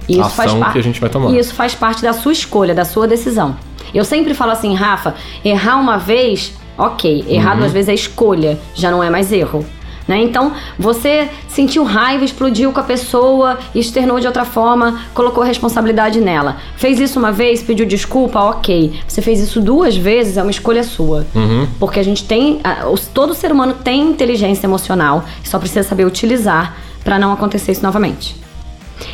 Isso 0.08 0.20
A 0.20 0.28
faz 0.28 0.50
ação 0.50 0.60
parte. 0.60 0.72
que 0.74 0.78
a 0.78 0.82
gente 0.82 1.00
vai 1.00 1.08
tomar. 1.08 1.30
Isso 1.38 1.54
faz 1.54 1.74
parte 1.74 2.02
da 2.02 2.12
sua 2.12 2.32
escolha, 2.32 2.74
da 2.74 2.84
sua 2.84 3.06
decisão. 3.06 3.56
Eu 3.94 4.04
sempre 4.04 4.34
falo 4.34 4.50
assim, 4.52 4.74
Rafa, 4.74 5.14
errar 5.44 5.76
uma 5.76 5.96
vez, 5.96 6.52
ok. 6.76 7.24
Errar 7.28 7.52
Uhum. 7.54 7.60
duas 7.60 7.72
vezes 7.72 7.88
é 7.88 7.94
escolha, 7.94 8.58
já 8.74 8.90
não 8.90 9.02
é 9.02 9.08
mais 9.08 9.30
erro. 9.32 9.64
Né? 10.06 10.20
Então, 10.22 10.52
você 10.78 11.30
sentiu 11.48 11.82
raiva, 11.82 12.24
explodiu 12.24 12.70
com 12.72 12.78
a 12.80 12.82
pessoa, 12.82 13.58
externou 13.74 14.20
de 14.20 14.26
outra 14.26 14.44
forma, 14.44 15.00
colocou 15.14 15.42
a 15.42 15.46
responsabilidade 15.46 16.20
nela. 16.20 16.58
Fez 16.76 17.00
isso 17.00 17.18
uma 17.18 17.32
vez, 17.32 17.62
pediu 17.62 17.86
desculpa, 17.86 18.38
ok. 18.38 19.00
Você 19.08 19.22
fez 19.22 19.40
isso 19.40 19.62
duas 19.62 19.96
vezes, 19.96 20.36
é 20.36 20.42
uma 20.42 20.50
escolha 20.50 20.82
sua. 20.82 21.26
Uhum. 21.34 21.66
Porque 21.80 21.98
a 21.98 22.02
gente 22.02 22.24
tem. 22.24 22.60
os- 22.92 23.06
Todo 23.06 23.32
ser 23.32 23.50
humano 23.50 23.74
tem 23.82 24.02
inteligência 24.02 24.66
emocional, 24.66 25.24
só 25.42 25.58
precisa 25.58 25.82
saber 25.88 26.04
utilizar 26.04 26.76
para 27.02 27.18
não 27.18 27.32
acontecer 27.32 27.72
isso 27.72 27.82
novamente. 27.82 28.36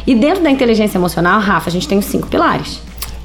E 0.06 0.14
dentro 0.14 0.42
da 0.42 0.50
inteligência 0.50 0.98
emocional, 0.98 1.40
Rafa, 1.40 1.68
a 1.68 1.72
gente 1.72 1.86
tem 1.86 1.98
os 1.98 2.04
cinco 2.06 2.26
pilares. 2.26 2.82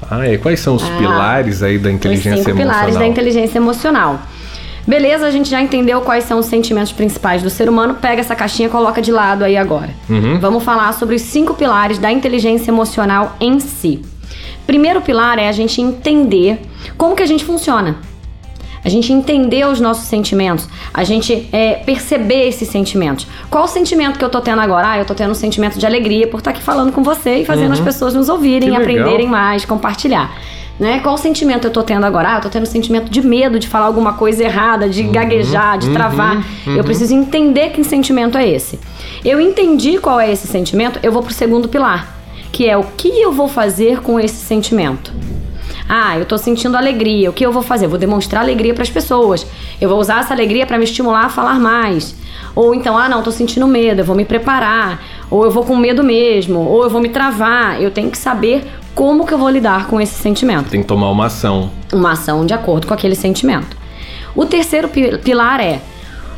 Ah, 0.08 0.28
e 0.28 0.38
quais 0.38 0.60
são 0.60 0.76
os 0.76 0.84
Ah, 0.84 0.96
pilares 0.98 1.62
aí 1.62 1.78
da 1.78 1.88
Os 1.88 1.94
inteligência 1.96 2.36
cinco 2.38 2.50
emocional? 2.50 2.74
pilares 2.76 2.96
da 2.96 3.06
inteligência 3.06 3.58
emocional. 3.58 4.20
Beleza, 4.86 5.26
a 5.26 5.30
gente 5.30 5.50
já 5.50 5.60
entendeu 5.60 6.00
quais 6.02 6.24
são 6.24 6.38
os 6.38 6.46
sentimentos 6.46 6.92
principais 6.92 7.42
do 7.42 7.50
ser 7.50 7.68
humano. 7.68 7.94
Pega 7.94 8.20
essa 8.20 8.36
caixinha 8.36 8.68
e 8.68 8.70
coloca 8.70 9.02
de 9.02 9.10
lado 9.10 9.42
aí 9.42 9.56
agora. 9.56 9.90
Uhum. 10.08 10.38
Vamos 10.38 10.62
falar 10.62 10.92
sobre 10.92 11.16
os 11.16 11.22
cinco 11.22 11.54
pilares 11.54 11.98
da 11.98 12.12
inteligência 12.12 12.70
emocional 12.70 13.36
em 13.40 13.58
si. 13.58 14.02
Primeiro 14.66 15.00
pilar 15.00 15.38
é 15.38 15.48
a 15.48 15.52
gente 15.52 15.80
entender 15.80 16.60
como 16.96 17.16
que 17.16 17.22
a 17.22 17.26
gente 17.26 17.44
funciona. 17.44 17.96
A 18.84 18.88
gente 18.88 19.12
entender 19.12 19.66
os 19.66 19.80
nossos 19.80 20.04
sentimentos, 20.04 20.68
a 20.94 21.02
gente 21.02 21.48
é, 21.50 21.74
perceber 21.84 22.46
esses 22.46 22.68
sentimentos. 22.68 23.26
Qual 23.50 23.64
o 23.64 23.66
sentimento 23.66 24.16
que 24.16 24.24
eu 24.24 24.28
tô 24.28 24.40
tendo 24.40 24.60
agora? 24.60 24.92
Ah, 24.92 24.98
eu 24.98 25.04
tô 25.04 25.12
tendo 25.12 25.32
um 25.32 25.34
sentimento 25.34 25.76
de 25.76 25.84
alegria 25.84 26.28
por 26.28 26.38
estar 26.38 26.50
aqui 26.50 26.62
falando 26.62 26.92
com 26.92 27.02
você 27.02 27.38
e 27.38 27.44
fazendo 27.44 27.72
as 27.72 27.80
pessoas 27.80 28.14
nos 28.14 28.28
ouvirem, 28.28 28.70
Uhum. 28.70 28.76
Aprenderem 28.76 29.26
mais, 29.26 29.64
compartilhar. 29.64 30.32
Né? 30.78 31.00
Qual 31.00 31.16
sentimento 31.16 31.66
eu 31.66 31.70
tô 31.70 31.82
tendo 31.82 32.04
agora? 32.04 32.34
Ah, 32.34 32.36
eu 32.36 32.42
tô 32.42 32.48
tendo 32.50 32.66
sentimento 32.66 33.10
de 33.10 33.26
medo 33.26 33.58
de 33.58 33.66
falar 33.66 33.86
alguma 33.86 34.12
coisa 34.12 34.44
errada, 34.44 34.88
de 34.88 35.02
gaguejar, 35.04 35.78
de 35.78 35.90
travar. 35.90 36.44
Eu 36.66 36.84
preciso 36.84 37.14
entender 37.14 37.70
que 37.70 37.82
sentimento 37.82 38.36
é 38.36 38.46
esse. 38.46 38.78
Eu 39.24 39.40
entendi 39.40 39.98
qual 39.98 40.20
é 40.20 40.30
esse 40.30 40.46
sentimento, 40.46 40.98
eu 41.02 41.10
vou 41.10 41.22
pro 41.22 41.32
segundo 41.32 41.68
pilar, 41.68 42.14
que 42.52 42.68
é 42.68 42.76
o 42.76 42.84
que 42.96 43.08
eu 43.08 43.32
vou 43.32 43.48
fazer 43.48 44.00
com 44.02 44.20
esse 44.20 44.44
sentimento. 44.44 45.12
Ah, 45.88 46.18
eu 46.18 46.26
tô 46.26 46.36
sentindo 46.36 46.76
alegria. 46.76 47.30
O 47.30 47.32
que 47.32 47.46
eu 47.46 47.52
vou 47.52 47.62
fazer? 47.62 47.86
Eu 47.86 47.90
vou 47.90 47.98
demonstrar 47.98 48.42
alegria 48.42 48.74
para 48.74 48.82
as 48.82 48.90
pessoas. 48.90 49.46
Eu 49.80 49.88
vou 49.88 49.98
usar 49.98 50.20
essa 50.20 50.34
alegria 50.34 50.66
para 50.66 50.78
me 50.78 50.84
estimular 50.84 51.26
a 51.26 51.28
falar 51.28 51.60
mais. 51.60 52.14
Ou 52.56 52.74
então, 52.74 52.98
ah, 52.98 53.08
não, 53.08 53.22
tô 53.22 53.30
sentindo 53.30 53.66
medo, 53.68 54.00
eu 54.00 54.04
vou 54.04 54.16
me 54.16 54.24
preparar. 54.24 55.00
Ou 55.30 55.44
eu 55.44 55.50
vou 55.50 55.64
com 55.64 55.76
medo 55.76 56.02
mesmo, 56.02 56.58
ou 56.58 56.82
eu 56.82 56.90
vou 56.90 57.00
me 57.00 57.08
travar. 57.08 57.80
Eu 57.80 57.90
tenho 57.90 58.10
que 58.10 58.18
saber 58.18 58.64
como 58.96 59.26
que 59.26 59.34
eu 59.34 59.38
vou 59.38 59.50
lidar 59.50 59.86
com 59.88 60.00
esse 60.00 60.14
sentimento. 60.14 60.70
Tem 60.70 60.80
que 60.80 60.88
tomar 60.88 61.10
uma 61.10 61.26
ação. 61.26 61.70
Uma 61.92 62.12
ação 62.12 62.46
de 62.46 62.54
acordo 62.54 62.86
com 62.86 62.94
aquele 62.94 63.14
sentimento. 63.14 63.76
O 64.34 64.46
terceiro 64.46 64.88
pilar 65.22 65.60
é 65.60 65.80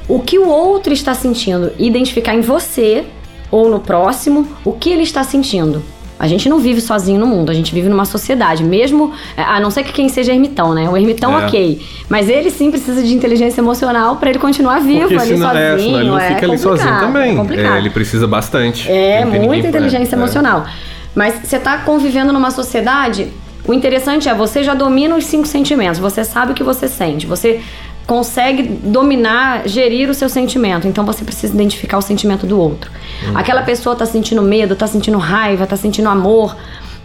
o 0.08 0.18
que 0.18 0.38
o 0.38 0.48
outro 0.48 0.92
está 0.92 1.14
sentindo, 1.14 1.72
identificar 1.78 2.34
em 2.34 2.40
você 2.40 3.04
ou 3.50 3.70
no 3.70 3.78
próximo 3.78 4.46
o 4.64 4.72
que 4.72 4.90
ele 4.90 5.04
está 5.04 5.22
sentindo. 5.22 5.82
A 6.18 6.26
gente 6.26 6.48
não 6.48 6.58
vive 6.58 6.80
sozinho 6.80 7.20
no 7.20 7.28
mundo, 7.28 7.48
a 7.48 7.54
gente 7.54 7.72
vive 7.72 7.88
numa 7.88 8.04
sociedade, 8.04 8.64
mesmo 8.64 9.12
é, 9.36 9.42
a 9.42 9.60
não 9.60 9.70
ser 9.70 9.84
que 9.84 9.92
quem 9.92 10.08
seja 10.08 10.32
ermitão, 10.32 10.74
né? 10.74 10.88
O 10.88 10.96
ermitão, 10.96 11.38
é. 11.38 11.46
ok. 11.46 11.80
Mas 12.08 12.28
ele 12.28 12.50
sim 12.50 12.72
precisa 12.72 13.04
de 13.04 13.14
inteligência 13.14 13.60
emocional 13.60 14.16
para 14.16 14.30
ele 14.30 14.40
continuar 14.40 14.80
vivo 14.80 15.02
Porque 15.02 15.14
ali 15.14 15.26
senão, 15.28 15.48
sozinho. 15.48 15.64
É, 15.64 15.78
senão 15.78 16.00
ele 16.00 16.08
não 16.10 16.18
é 16.18 16.34
fica 16.34 16.46
ali 16.46 16.58
sozinho 16.58 16.98
também. 16.98 17.38
É, 17.56 17.78
ele 17.78 17.90
precisa 17.90 18.26
bastante. 18.26 18.90
É, 18.90 19.24
muita 19.24 19.68
inteligência 19.68 20.16
é. 20.16 20.18
emocional. 20.18 20.66
Mas 21.14 21.46
você 21.46 21.56
está 21.56 21.78
convivendo 21.78 22.32
numa 22.32 22.50
sociedade. 22.50 23.32
O 23.66 23.74
interessante 23.74 24.28
é 24.28 24.34
você 24.34 24.62
já 24.62 24.74
domina 24.74 25.14
os 25.16 25.24
cinco 25.24 25.46
sentimentos, 25.46 26.00
você 26.00 26.24
sabe 26.24 26.52
o 26.52 26.54
que 26.54 26.62
você 26.62 26.88
sente, 26.88 27.26
você 27.26 27.60
consegue 28.06 28.62
dominar, 28.62 29.68
gerir 29.68 30.08
o 30.08 30.14
seu 30.14 30.30
sentimento. 30.30 30.88
Então 30.88 31.04
você 31.04 31.24
precisa 31.24 31.52
identificar 31.52 31.98
o 31.98 32.02
sentimento 32.02 32.46
do 32.46 32.58
outro. 32.58 32.90
Uhum. 33.26 33.36
Aquela 33.36 33.62
pessoa 33.62 33.92
está 33.92 34.06
sentindo 34.06 34.40
medo, 34.40 34.72
está 34.72 34.86
sentindo 34.86 35.18
raiva, 35.18 35.64
está 35.64 35.76
sentindo 35.76 36.08
amor. 36.08 36.56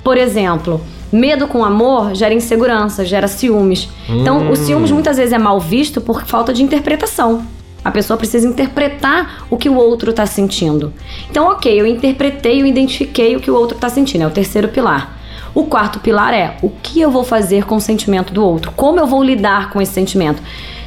Por 0.02 0.18
exemplo, 0.18 0.80
medo 1.12 1.48
com 1.48 1.64
amor 1.64 2.16
gera 2.16 2.34
insegurança, 2.34 3.06
gera 3.06 3.28
ciúmes. 3.28 3.90
Então, 4.10 4.50
o 4.50 4.56
ciúmes 4.56 4.92
hum. 4.92 4.96
muitas 4.96 5.18
vezes 5.18 5.32
é 5.32 5.38
mal 5.38 5.60
visto 5.60 6.02
por 6.02 6.24
falta 6.26 6.54
de 6.54 6.64
interpretação. 6.64 7.46
A 7.84 7.92
pessoa 7.92 8.18
precisa 8.18 8.48
interpretar 8.48 9.46
o 9.50 9.58
que 9.58 9.70
o 9.70 9.76
outro 9.76 10.12
está 10.12 10.26
sentindo. 10.26 10.94
Então, 11.30 11.48
ok, 11.48 11.80
eu 11.80 11.86
interpretei, 11.86 12.62
eu 12.62 12.66
identifiquei 12.66 13.36
o 13.36 13.40
que 13.40 13.52
o 13.52 13.56
outro 13.56 13.76
está 13.76 13.90
sentindo. 13.90 14.24
É 14.24 14.28
o 14.28 14.32
terceiro 14.32 14.68
pilar. 14.70 15.20
O 15.54 15.66
quarto 15.66 16.00
pilar 16.00 16.34
é 16.34 16.58
o 16.62 16.70
que 16.70 17.00
eu 17.00 17.12
vou 17.12 17.24
fazer 17.24 17.66
com 17.66 17.76
o 17.76 17.82
sentimento 17.82 18.34
do 18.34 18.44
outro? 18.44 18.72
Como 18.72 19.00
eu 19.00 19.06
vou 19.06 19.24
lidar 19.24 19.70
com 19.70 19.82
esse 19.82 19.94
sentimento? 19.94 20.42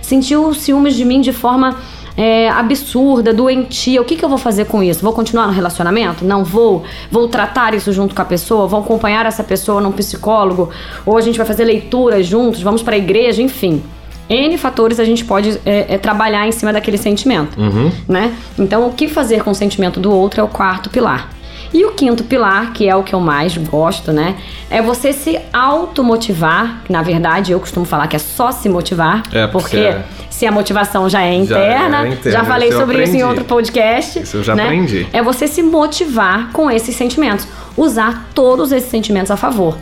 sentiu 0.06 0.54
ciúmes 0.54 0.94
de 0.94 1.04
mim 1.04 1.20
de 1.20 1.32
forma 1.32 1.76
é, 2.16 2.48
absurda, 2.48 3.34
doentia. 3.34 4.00
O 4.00 4.04
que, 4.04 4.16
que 4.16 4.24
eu 4.24 4.28
vou 4.28 4.38
fazer 4.38 4.66
com 4.66 4.82
isso? 4.82 5.02
Vou 5.02 5.12
continuar 5.12 5.48
no 5.48 5.52
relacionamento? 5.52 6.24
Não 6.24 6.44
vou? 6.44 6.84
Vou 7.10 7.28
tratar 7.28 7.74
isso 7.74 7.92
junto 7.92 8.14
com 8.14 8.22
a 8.22 8.24
pessoa? 8.24 8.66
Vou 8.66 8.80
acompanhar 8.80 9.26
essa 9.26 9.42
pessoa 9.42 9.80
num 9.80 9.92
psicólogo? 9.92 10.70
Ou 11.04 11.18
a 11.18 11.20
gente 11.20 11.36
vai 11.36 11.46
fazer 11.46 11.64
leituras 11.64 12.24
juntos? 12.24 12.62
Vamos 12.62 12.82
para 12.82 12.94
a 12.94 12.98
igreja? 12.98 13.42
Enfim. 13.42 13.82
N 14.28 14.58
fatores 14.58 14.98
a 14.98 15.04
gente 15.04 15.24
pode 15.24 15.60
é, 15.64 15.94
é, 15.94 15.98
trabalhar 15.98 16.46
em 16.46 16.52
cima 16.52 16.72
daquele 16.72 16.98
sentimento, 16.98 17.58
uhum. 17.60 17.90
né? 18.08 18.34
Então, 18.58 18.86
o 18.88 18.92
que 18.92 19.08
fazer 19.08 19.42
com 19.42 19.50
o 19.50 19.54
sentimento 19.54 20.00
do 20.00 20.10
outro 20.12 20.40
é 20.40 20.44
o 20.44 20.48
quarto 20.48 20.90
pilar. 20.90 21.30
E 21.72 21.84
o 21.84 21.92
quinto 21.92 22.24
pilar, 22.24 22.72
que 22.72 22.88
é 22.88 22.94
o 22.94 23.02
que 23.02 23.14
eu 23.14 23.20
mais 23.20 23.56
gosto, 23.56 24.12
né? 24.12 24.36
É 24.70 24.80
você 24.80 25.12
se 25.12 25.38
automotivar. 25.52 26.82
Na 26.88 27.02
verdade, 27.02 27.52
eu 27.52 27.60
costumo 27.60 27.84
falar 27.84 28.06
que 28.06 28.16
é 28.16 28.18
só 28.18 28.50
se 28.50 28.68
motivar. 28.68 29.22
É, 29.32 29.46
porque, 29.46 29.76
porque 29.76 29.96
se 30.30 30.46
a 30.46 30.52
motivação 30.52 31.08
já 31.08 31.22
é 31.22 31.34
interna, 31.34 31.98
já, 31.98 32.04
é 32.04 32.08
interna, 32.08 32.38
já 32.38 32.44
falei 32.44 32.72
sobre 32.72 33.02
isso 33.02 33.16
em 33.16 33.24
outro 33.24 33.44
podcast. 33.44 34.20
Isso 34.20 34.38
eu 34.38 34.44
já 34.44 34.54
né? 34.54 34.64
aprendi. 34.64 35.06
É 35.12 35.22
você 35.22 35.46
se 35.46 35.62
motivar 35.62 36.52
com 36.52 36.70
esses 36.70 36.94
sentimentos. 36.96 37.46
Usar 37.76 38.28
todos 38.34 38.72
esses 38.72 38.88
sentimentos 38.88 39.30
a 39.30 39.36
favor. 39.36 39.76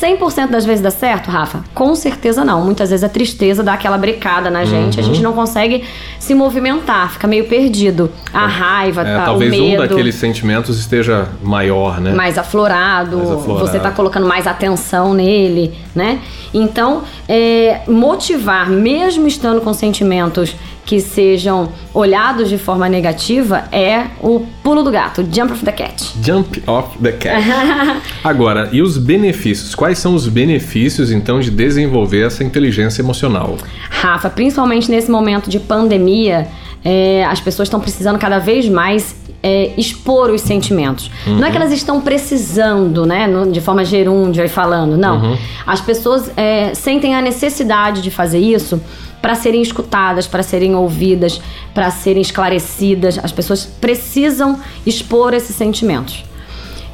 100% 0.00 0.48
das 0.48 0.64
vezes 0.64 0.82
dá 0.82 0.90
certo, 0.90 1.30
Rafa? 1.30 1.62
Com 1.74 1.94
certeza 1.94 2.42
não. 2.42 2.64
Muitas 2.64 2.88
vezes 2.88 3.04
a 3.04 3.08
tristeza 3.08 3.62
dá 3.62 3.74
aquela 3.74 3.98
brecada 3.98 4.48
na 4.48 4.64
gente, 4.64 4.94
uhum. 4.94 5.04
a 5.04 5.06
gente 5.06 5.16
uhum. 5.18 5.24
não 5.24 5.32
consegue 5.34 5.84
se 6.18 6.34
movimentar, 6.34 7.12
fica 7.12 7.28
meio 7.28 7.44
perdido. 7.44 8.10
A 8.32 8.46
raiva, 8.46 9.02
é, 9.02 9.16
tá, 9.16 9.24
talvez 9.26 9.52
o 9.52 9.56
medo. 9.56 9.82
um 9.82 9.86
daqueles 9.86 10.14
sentimentos 10.14 10.78
esteja 10.78 11.28
maior, 11.42 12.00
né? 12.00 12.12
Mais 12.12 12.38
aflorado, 12.38 13.18
mais 13.18 13.30
aflorado. 13.30 13.66
você 13.66 13.78
tá 13.78 13.90
colocando 13.90 14.26
mais 14.26 14.46
atenção 14.46 15.12
nele, 15.12 15.74
né? 15.94 16.20
Então, 16.54 17.02
é, 17.28 17.82
motivar, 17.86 18.70
mesmo 18.70 19.28
estando 19.28 19.60
com 19.60 19.74
sentimentos 19.74 20.56
que 20.84 21.00
sejam 21.00 21.68
olhados 21.94 22.48
de 22.48 22.58
forma 22.58 22.88
negativa 22.88 23.64
é 23.70 24.06
o 24.20 24.46
pulo 24.62 24.82
do 24.82 24.90
gato, 24.90 25.26
jump 25.30 25.52
off 25.52 25.64
the 25.64 25.72
cat. 25.72 26.12
Jump 26.22 26.62
off 26.66 26.98
the 26.98 27.12
cat. 27.12 27.44
Agora, 28.24 28.68
e 28.72 28.82
os 28.82 28.98
benefícios? 28.98 29.74
Quais 29.74 29.98
são 29.98 30.14
os 30.14 30.26
benefícios 30.26 31.10
então 31.10 31.40
de 31.40 31.50
desenvolver 31.50 32.26
essa 32.26 32.42
inteligência 32.42 33.02
emocional? 33.02 33.56
Rafa, 33.90 34.30
principalmente 34.30 34.90
nesse 34.90 35.10
momento 35.10 35.48
de 35.48 35.60
pandemia, 35.60 36.48
é, 36.84 37.24
as 37.24 37.40
pessoas 37.40 37.66
estão 37.66 37.80
precisando 37.80 38.18
cada 38.18 38.38
vez 38.38 38.68
mais 38.68 39.19
é, 39.42 39.72
expor 39.76 40.30
os 40.30 40.42
sentimentos. 40.42 41.10
Uhum. 41.26 41.38
Não 41.38 41.46
é 41.46 41.50
que 41.50 41.56
elas 41.56 41.72
estão 41.72 42.00
precisando, 42.00 43.06
né, 43.06 43.26
no, 43.26 43.50
de 43.50 43.60
forma 43.60 43.84
gerúndia 43.84 44.44
e 44.44 44.48
falando, 44.48 44.96
não. 44.96 45.20
Uhum. 45.20 45.38
As 45.66 45.80
pessoas 45.80 46.30
é, 46.36 46.74
sentem 46.74 47.14
a 47.14 47.22
necessidade 47.22 48.02
de 48.02 48.10
fazer 48.10 48.38
isso 48.38 48.80
para 49.20 49.34
serem 49.34 49.60
escutadas, 49.60 50.26
para 50.26 50.42
serem 50.42 50.74
ouvidas, 50.74 51.40
para 51.74 51.90
serem 51.90 52.22
esclarecidas. 52.22 53.18
As 53.22 53.32
pessoas 53.32 53.66
precisam 53.66 54.58
expor 54.86 55.34
esses 55.34 55.54
sentimentos. 55.54 56.24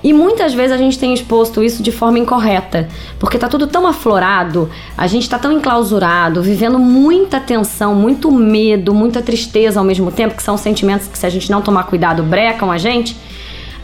E 0.07 0.13
muitas 0.13 0.55
vezes 0.55 0.71
a 0.71 0.77
gente 0.77 0.97
tem 0.97 1.13
exposto 1.13 1.65
isso 1.65 1.83
de 1.83 1.91
forma 1.91 2.17
incorreta, 2.17 2.89
porque 3.19 3.37
tá 3.37 3.49
tudo 3.49 3.67
tão 3.67 3.89
aflorado, 3.89 4.71
a 4.97 5.09
gente 5.09 5.29
tá 5.29 5.37
tão 5.37 5.51
enclausurado, 5.51 6.41
vivendo 6.41 6.79
muita 6.79 7.41
tensão, 7.41 7.93
muito 7.93 8.31
medo, 8.31 8.95
muita 8.95 9.21
tristeza 9.21 9.81
ao 9.81 9.85
mesmo 9.85 10.13
tempo, 10.13 10.37
que 10.37 10.45
são 10.45 10.57
sentimentos 10.57 11.09
que 11.09 11.19
se 11.19 11.27
a 11.27 11.29
gente 11.29 11.51
não 11.51 11.61
tomar 11.61 11.89
cuidado 11.89 12.23
brecam 12.23 12.71
a 12.71 12.79
gente. 12.79 13.17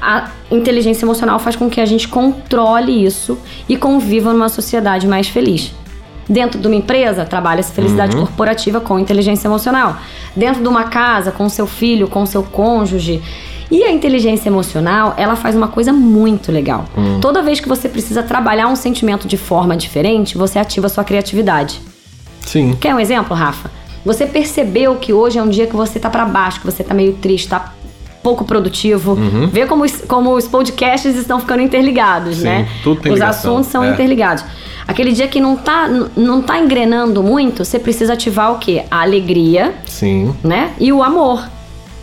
A 0.01 0.29
inteligência 0.49 1.05
emocional 1.05 1.41
faz 1.41 1.57
com 1.57 1.69
que 1.69 1.81
a 1.81 1.87
gente 1.87 2.07
controle 2.07 3.05
isso 3.05 3.37
e 3.69 3.77
conviva 3.77 4.33
numa 4.33 4.49
sociedade 4.49 5.09
mais 5.09 5.27
feliz. 5.27 5.75
Dentro 6.29 6.61
de 6.61 6.69
uma 6.69 6.77
empresa, 6.77 7.25
trabalha-se 7.25 7.73
felicidade 7.73 8.15
uhum. 8.15 8.27
corporativa 8.27 8.81
com 8.81 8.97
inteligência 8.97 9.49
emocional. 9.49 9.97
Dentro 10.37 10.63
de 10.63 10.69
uma 10.69 10.85
casa, 10.85 11.33
com 11.33 11.49
seu 11.49 11.67
filho, 11.67 12.07
com 12.07 12.25
seu 12.25 12.45
cônjuge. 12.45 13.21
E 13.73 13.83
a 13.85 13.91
inteligência 13.91 14.51
emocional, 14.51 15.15
ela 15.17 15.35
faz 15.35 15.57
uma 15.57 15.67
coisa 15.67 15.95
muito 15.95 16.53
legal. 16.53 16.85
Uhum. 16.95 17.21
Toda 17.21 17.41
vez 17.41 17.59
que 17.59 17.67
você 17.67 17.89
precisa 17.89 18.23
trabalhar 18.23 18.69
um 18.69 18.77
sentimento 18.77 19.27
de 19.27 19.39
forma 19.39 19.75
diferente, 19.75 20.37
você 20.37 20.59
ativa 20.59 20.89
a 20.89 20.91
sua 20.91 21.03
criatividade. 21.03 21.81
Sim. 22.43 22.77
Quer 22.79 22.95
um 22.95 23.01
exemplo, 23.01 23.35
Rafa? 23.35 23.71
Você 24.05 24.27
percebeu 24.27 24.97
que 24.97 25.15
hoje 25.15 25.39
é 25.39 25.43
um 25.43 25.49
dia 25.49 25.67
que 25.67 25.75
você 25.75 25.99
tá 25.99 26.11
para 26.11 26.27
baixo, 26.27 26.61
que 26.61 26.67
você 26.67 26.85
tá 26.85 26.93
meio 26.93 27.15
triste, 27.15 27.49
tá 27.49 27.73
pouco 28.23 28.45
produtivo. 28.45 29.13
Uhum. 29.13 29.47
Vê 29.47 29.65
como 29.65 29.85
os, 29.85 30.03
como 30.03 30.35
os 30.35 30.47
podcasts 30.47 31.17
estão 31.17 31.41
ficando 31.41 31.63
interligados, 31.63 32.37
Sim, 32.37 32.45
né? 32.45 32.69
Tudo 32.85 33.01
tem 33.01 33.11
os 33.11 33.19
ligação. 33.19 33.53
assuntos 33.53 33.73
são 33.73 33.83
é. 33.83 33.91
interligados. 33.91 34.45
Aquele 34.87 35.13
dia 35.13 35.29
que 35.29 35.41
não 35.41 35.57
tá, 35.57 35.89
não 36.15 36.43
tá 36.43 36.59
engrenando 36.59 37.23
muito, 37.23 37.65
você 37.65 37.79
precisa 37.79 38.13
ativar 38.13 38.53
o 38.53 38.59
quê? 38.59 38.85
A 38.91 39.01
alegria. 39.01 39.75
Sim. 39.87 40.35
Né? 40.45 40.73
E 40.79 40.93
o 40.93 41.03
amor. 41.03 41.43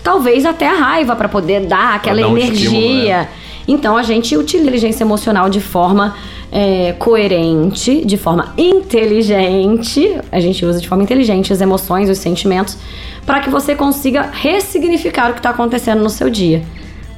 Talvez 0.03 0.45
até 0.45 0.67
a 0.67 0.73
raiva 0.73 1.15
para 1.15 1.27
poder 1.27 1.65
dar 1.65 1.95
aquela 1.95 2.21
dar 2.21 2.29
energia. 2.29 2.69
Um 2.69 2.73
estímulo, 2.73 3.03
né? 3.03 3.29
Então 3.67 3.95
a 3.95 4.03
gente 4.03 4.35
utiliza 4.35 4.63
a 4.63 4.67
inteligência 4.67 5.03
emocional 5.03 5.49
de 5.49 5.59
forma 5.61 6.15
é, 6.51 6.93
coerente, 6.93 8.03
de 8.03 8.17
forma 8.17 8.53
inteligente. 8.57 10.19
A 10.31 10.39
gente 10.39 10.65
usa 10.65 10.79
de 10.79 10.87
forma 10.87 11.03
inteligente 11.03 11.53
as 11.53 11.61
emoções, 11.61 12.09
os 12.09 12.17
sentimentos, 12.17 12.77
para 13.25 13.39
que 13.41 13.49
você 13.49 13.75
consiga 13.75 14.29
ressignificar 14.33 15.29
o 15.29 15.33
que 15.33 15.39
está 15.39 15.51
acontecendo 15.51 16.01
no 16.01 16.09
seu 16.09 16.29
dia. 16.29 16.63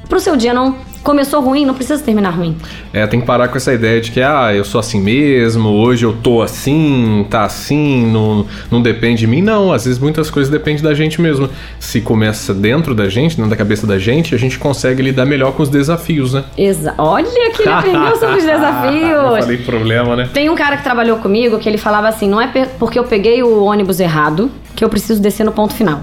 Para 0.08 0.18
o 0.18 0.20
seu 0.20 0.36
dia 0.36 0.52
não 0.52 0.76
Começou 1.02 1.40
ruim, 1.40 1.66
não 1.66 1.74
precisa 1.74 2.02
terminar 2.02 2.30
ruim. 2.30 2.56
É, 2.92 3.06
tem 3.06 3.20
que 3.20 3.26
parar 3.26 3.48
com 3.48 3.56
essa 3.56 3.72
ideia 3.72 4.00
de 4.00 4.10
que, 4.10 4.20
ah, 4.20 4.54
eu 4.54 4.64
sou 4.64 4.78
assim 4.78 5.00
mesmo, 5.00 5.68
hoje 5.68 6.04
eu 6.04 6.12
tô 6.12 6.42
assim, 6.42 7.26
tá 7.28 7.44
assim, 7.44 8.06
não, 8.06 8.46
não 8.70 8.80
depende 8.80 9.20
de 9.20 9.26
mim. 9.26 9.42
Não, 9.42 9.72
às 9.72 9.84
vezes 9.84 9.98
muitas 9.98 10.30
coisas 10.30 10.50
dependem 10.50 10.82
da 10.82 10.94
gente 10.94 11.20
mesmo. 11.20 11.48
Se 11.78 12.00
começa 12.00 12.54
dentro 12.54 12.94
da 12.94 13.08
gente, 13.08 13.36
dentro 13.36 13.50
da 13.50 13.56
cabeça 13.56 13.86
da 13.86 13.98
gente, 13.98 14.34
a 14.34 14.38
gente 14.38 14.58
consegue 14.58 15.02
lidar 15.02 15.26
melhor 15.26 15.52
com 15.52 15.62
os 15.62 15.68
desafios, 15.68 16.34
né? 16.34 16.44
Exa 16.56 16.94
Olha 16.98 17.50
que 17.50 17.62
ele 17.62 17.70
aprendeu 17.70 18.16
sobre 18.16 18.36
os 18.36 18.44
desafios. 18.44 19.10
eu 19.10 19.38
falei 19.40 19.56
problema, 19.58 20.16
né? 20.16 20.30
Tem 20.32 20.48
um 20.48 20.54
cara 20.54 20.76
que 20.76 20.84
trabalhou 20.84 21.18
comigo 21.18 21.58
que 21.58 21.68
ele 21.68 21.78
falava 21.78 22.08
assim: 22.08 22.28
não 22.28 22.40
é 22.40 22.46
porque 22.78 22.98
eu 22.98 23.04
peguei 23.04 23.42
o 23.42 23.64
ônibus 23.64 24.00
errado 24.00 24.50
que 24.74 24.84
eu 24.84 24.88
preciso 24.88 25.20
descer 25.20 25.44
no 25.44 25.52
ponto 25.52 25.74
final. 25.74 26.00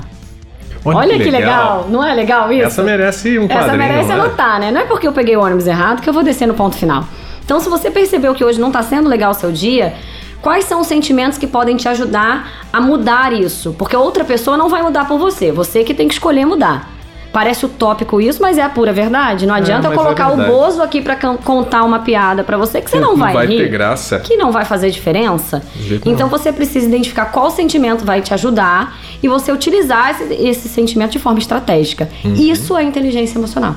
Olha, 0.85 0.97
Olha 0.97 1.17
que, 1.17 1.29
legal. 1.29 1.41
legal. 1.41 1.87
não 1.89 2.05
é 2.05 2.13
legal 2.13 2.51
isso? 2.51 2.65
Essa 2.67 2.83
merece 2.83 3.37
um 3.37 3.47
quadrinho. 3.47 3.61
Essa 3.61 3.77
merece 3.77 4.09
né? 4.09 4.13
anotar, 4.13 4.59
né? 4.59 4.71
Não 4.71 4.81
é 4.81 4.85
porque 4.85 5.07
eu 5.07 5.11
peguei 5.11 5.35
o 5.35 5.41
ônibus 5.41 5.67
errado 5.67 6.01
que 6.01 6.09
eu 6.09 6.13
vou 6.13 6.23
descer 6.23 6.47
no 6.47 6.53
ponto 6.53 6.77
final. 6.77 7.03
Então, 7.43 7.59
se 7.59 7.67
você 7.67 7.91
percebeu 7.91 8.33
que 8.33 8.43
hoje 8.43 8.59
não 8.59 8.67
está 8.67 8.81
sendo 8.83 9.09
legal 9.09 9.31
o 9.31 9.33
seu 9.33 9.51
dia, 9.51 9.93
quais 10.41 10.65
são 10.65 10.81
os 10.81 10.87
sentimentos 10.87 11.37
que 11.37 11.47
podem 11.47 11.75
te 11.75 11.89
ajudar 11.89 12.47
a 12.71 12.79
mudar 12.79 13.33
isso? 13.33 13.73
Porque 13.77 13.95
outra 13.95 14.23
pessoa 14.23 14.55
não 14.55 14.69
vai 14.69 14.81
mudar 14.81 15.07
por 15.07 15.17
você, 15.17 15.51
você 15.51 15.83
que 15.83 15.93
tem 15.93 16.07
que 16.07 16.13
escolher 16.13 16.45
mudar. 16.45 16.98
Parece 17.39 17.65
utópico 17.65 18.19
isso, 18.19 18.41
mas 18.41 18.57
é 18.57 18.61
a 18.61 18.67
pura 18.67 18.91
verdade. 18.91 19.45
Não 19.47 19.55
adianta 19.55 19.87
eu 19.87 19.91
mas 19.91 19.99
é 19.99 20.03
colocar 20.03 20.27
o 20.27 20.35
verdade. 20.35 20.51
Bozo 20.51 20.81
aqui 20.81 21.01
pra 21.01 21.15
can- 21.15 21.37
contar 21.37 21.83
uma 21.85 21.99
piada 21.99 22.43
pra 22.43 22.57
você 22.57 22.81
que 22.81 22.89
você 22.91 22.99
não, 22.99 23.11
Não 23.11 23.17
vai, 23.17 23.31
vai 23.33 23.47
rir. 23.47 23.57
ter 23.59 23.69
graça. 23.69 24.19
Que 24.19 24.35
não 24.35 24.51
vai 24.51 24.65
fazer 24.65 24.89
diferença. 24.91 25.63
Então 26.05 26.27
nenhum. 26.27 26.27
você 26.27 26.51
precisa 26.51 26.85
identificar 26.85 27.27
qual 27.27 27.49
sentimento 27.49 28.03
vai 28.03 28.21
te 28.21 28.33
ajudar 28.33 28.97
e 29.23 29.29
você 29.29 29.53
utilizar 29.53 30.11
esse, 30.11 30.33
esse 30.33 30.67
sentimento 30.67 31.11
de 31.11 31.19
forma 31.19 31.39
estratégica. 31.39 32.09
Uhum. 32.25 32.33
Isso 32.33 32.75
é 32.77 32.83
inteligência 32.83 33.37
emocional. 33.37 33.75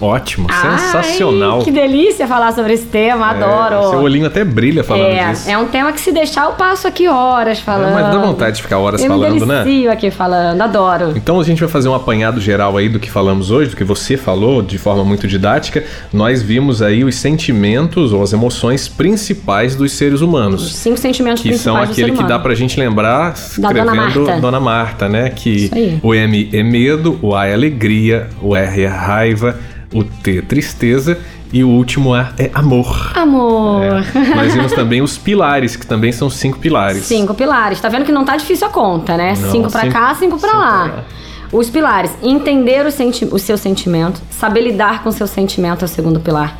Ótimo, 0.00 0.46
Ai, 0.50 0.78
sensacional. 0.78 1.60
que 1.62 1.70
delícia 1.72 2.26
falar 2.26 2.52
sobre 2.52 2.72
esse 2.74 2.86
tema, 2.86 3.26
É, 3.32 3.42
adoro. 3.42 3.90
seu 3.90 4.00
olhinho 4.00 4.26
até 4.26 4.44
brilha 4.44 4.84
falando 4.84 5.06
é, 5.06 5.30
disso. 5.30 5.50
é 5.50 5.58
um 5.58 5.66
tema 5.66 5.92
que 5.92 6.00
se 6.00 6.12
deixar 6.12 6.44
eu 6.44 6.52
passo 6.52 6.86
aqui 6.86 7.08
horas 7.08 7.58
falando. 7.58 7.90
É, 7.98 8.02
mas 8.02 8.12
dá 8.14 8.18
vontade 8.18 8.56
de 8.56 8.62
ficar 8.62 8.78
horas 8.78 9.02
eu 9.02 9.08
falando, 9.08 9.44
né? 9.44 9.64
delicio 9.64 9.90
aqui 9.90 10.10
falando, 10.10 10.60
adoro. 10.62 11.12
Então 11.16 11.40
a 11.40 11.44
gente 11.44 11.58
vai 11.60 11.68
fazer 11.68 11.88
um 11.88 11.94
apanhado 11.94 12.40
geral 12.40 12.76
aí 12.76 12.88
do 12.88 13.00
que 13.00 13.10
falamos 13.10 13.50
hoje, 13.50 13.70
do 13.70 13.76
que 13.76 13.82
você 13.84 14.16
falou 14.16 14.62
de 14.62 14.78
forma 14.78 15.04
muito 15.04 15.26
didática. 15.26 15.82
Nós 16.12 16.42
vimos 16.42 16.80
aí 16.80 17.02
os 17.02 17.16
sentimentos 17.16 18.12
ou 18.12 18.22
as 18.22 18.32
emoções 18.32 18.86
principais 18.88 19.74
dos 19.74 19.92
seres 19.92 20.14
Os 20.16 20.22
humanos. 20.22 20.74
cinco 20.76 20.96
sentimentos 20.98 21.42
Que 21.42 21.56
são 21.58 21.74
principais 21.74 21.88
do 21.88 21.94
ser 21.94 22.02
aquele 22.04 22.16
que 22.16 22.24
dá 22.24 22.38
pra 22.38 22.54
gente 22.54 22.78
lembrar 22.78 23.32
Da 23.32 23.32
escrevendo 23.32 23.74
Dona 23.74 23.94
Marta. 23.94 24.40
Dona 24.40 24.60
Marta, 24.60 25.08
né? 25.08 25.30
Que 25.30 25.98
o 26.02 26.14
M 26.14 26.48
é 26.52 26.62
medo, 26.62 27.18
o 27.22 27.34
A 27.34 27.46
é 27.46 27.54
alegria, 27.54 28.28
o 28.40 28.54
R 28.56 28.82
é 28.82 28.86
raiva, 28.86 29.56
o 29.92 30.04
T 30.04 30.38
é 30.38 30.42
tristeza 30.42 31.18
e 31.52 31.64
o 31.64 31.68
último 31.68 32.12
A 32.14 32.32
é 32.38 32.50
amor. 32.54 33.12
Amor. 33.14 33.82
É. 33.82 34.34
Nós 34.34 34.52
vimos 34.54 34.72
também 34.72 35.00
os 35.00 35.16
pilares, 35.16 35.76
que 35.76 35.86
também 35.86 36.12
são 36.12 36.28
cinco 36.28 36.58
pilares. 36.58 37.04
Cinco 37.04 37.32
pilares. 37.34 37.80
Tá 37.80 37.88
vendo 37.88 38.04
que 38.04 38.12
não 38.12 38.24
tá 38.24 38.36
difícil 38.36 38.66
a 38.66 38.70
conta, 38.70 39.16
né? 39.16 39.34
Não, 39.40 39.50
cinco 39.50 39.70
pra 39.70 39.80
cinco- 39.82 39.92
cá, 39.92 40.14
cinco 40.14 40.38
pra 40.38 40.48
cinco 40.50 40.60
lá. 40.60 40.82
pra 40.84 40.94
lá. 40.96 41.04
Os 41.50 41.70
pilares: 41.70 42.10
entender 42.22 42.84
o, 42.86 42.90
senti 42.90 43.24
o 43.24 43.38
seu 43.38 43.56
sentimento, 43.56 44.20
saber 44.30 44.60
lidar 44.60 45.02
com 45.02 45.08
o 45.08 45.12
seu 45.12 45.26
sentimento 45.26 45.82
é 45.82 45.86
o 45.86 45.88
segundo 45.88 46.20
pilar. 46.20 46.58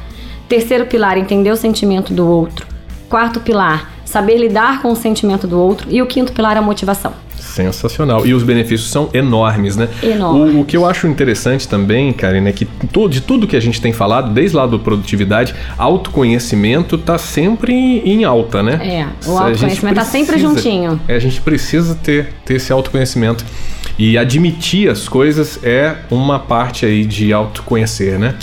Terceiro 0.49 0.87
pilar: 0.87 1.19
entender 1.19 1.51
o 1.51 1.57
sentimento 1.57 2.15
do 2.15 2.27
outro. 2.27 2.67
Quarto 3.11 3.41
pilar: 3.41 3.91
saber 4.07 4.39
lidar 4.39 4.81
com 4.81 4.91
o 4.91 4.97
sentimento 4.97 5.47
do 5.47 5.61
outro. 5.61 5.87
E 5.91 6.01
o 6.01 6.07
quinto 6.07 6.33
pilar 6.33 6.57
é 6.57 6.61
a 6.61 6.63
motivação. 6.63 7.13
Sensacional. 7.59 8.25
E 8.25 8.33
os 8.33 8.45
benefícios 8.45 8.89
são 8.89 9.09
enormes, 9.13 9.77
né? 9.77 9.89
Enormes. 10.01 10.55
O, 10.55 10.61
o 10.61 10.65
que 10.65 10.77
eu 10.77 10.87
acho 10.87 11.09
interessante 11.09 11.67
também, 11.67 12.13
Karina, 12.13 12.51
é 12.51 12.53
que 12.53 12.65
to- 12.65 13.09
de 13.09 13.21
tudo 13.21 13.49
que 13.49 13.57
a 13.57 13.61
gente 13.61 13.81
tem 13.81 13.93
falado, 13.93 14.33
desde 14.33 14.57
lá 14.57 14.65
do 14.65 14.79
produtividade, 14.79 15.55
autoconhecimento 15.77 16.97
tá 16.97 17.19
sempre 17.19 17.73
em 18.05 18.25
alta, 18.25 18.63
né? 18.63 18.75
É, 18.83 19.29
o 19.29 19.37
autoconhecimento 19.37 19.97
tá 19.97 20.05
sempre 20.05 20.39
juntinho. 20.39 21.01
É, 21.09 21.17
a 21.17 21.19
gente 21.19 21.41
precisa 21.41 21.97
ter, 21.97 22.33
ter 22.45 22.55
esse 22.55 22.73
autoconhecimento. 22.73 23.45
E 23.99 24.17
admitir 24.17 24.89
as 24.89 25.09
coisas 25.09 25.59
é 25.65 25.97
uma 26.09 26.39
parte 26.39 26.87
aí 26.87 27.05
de 27.05 27.33
autoconhecer, 27.33 28.17
né? 28.19 28.37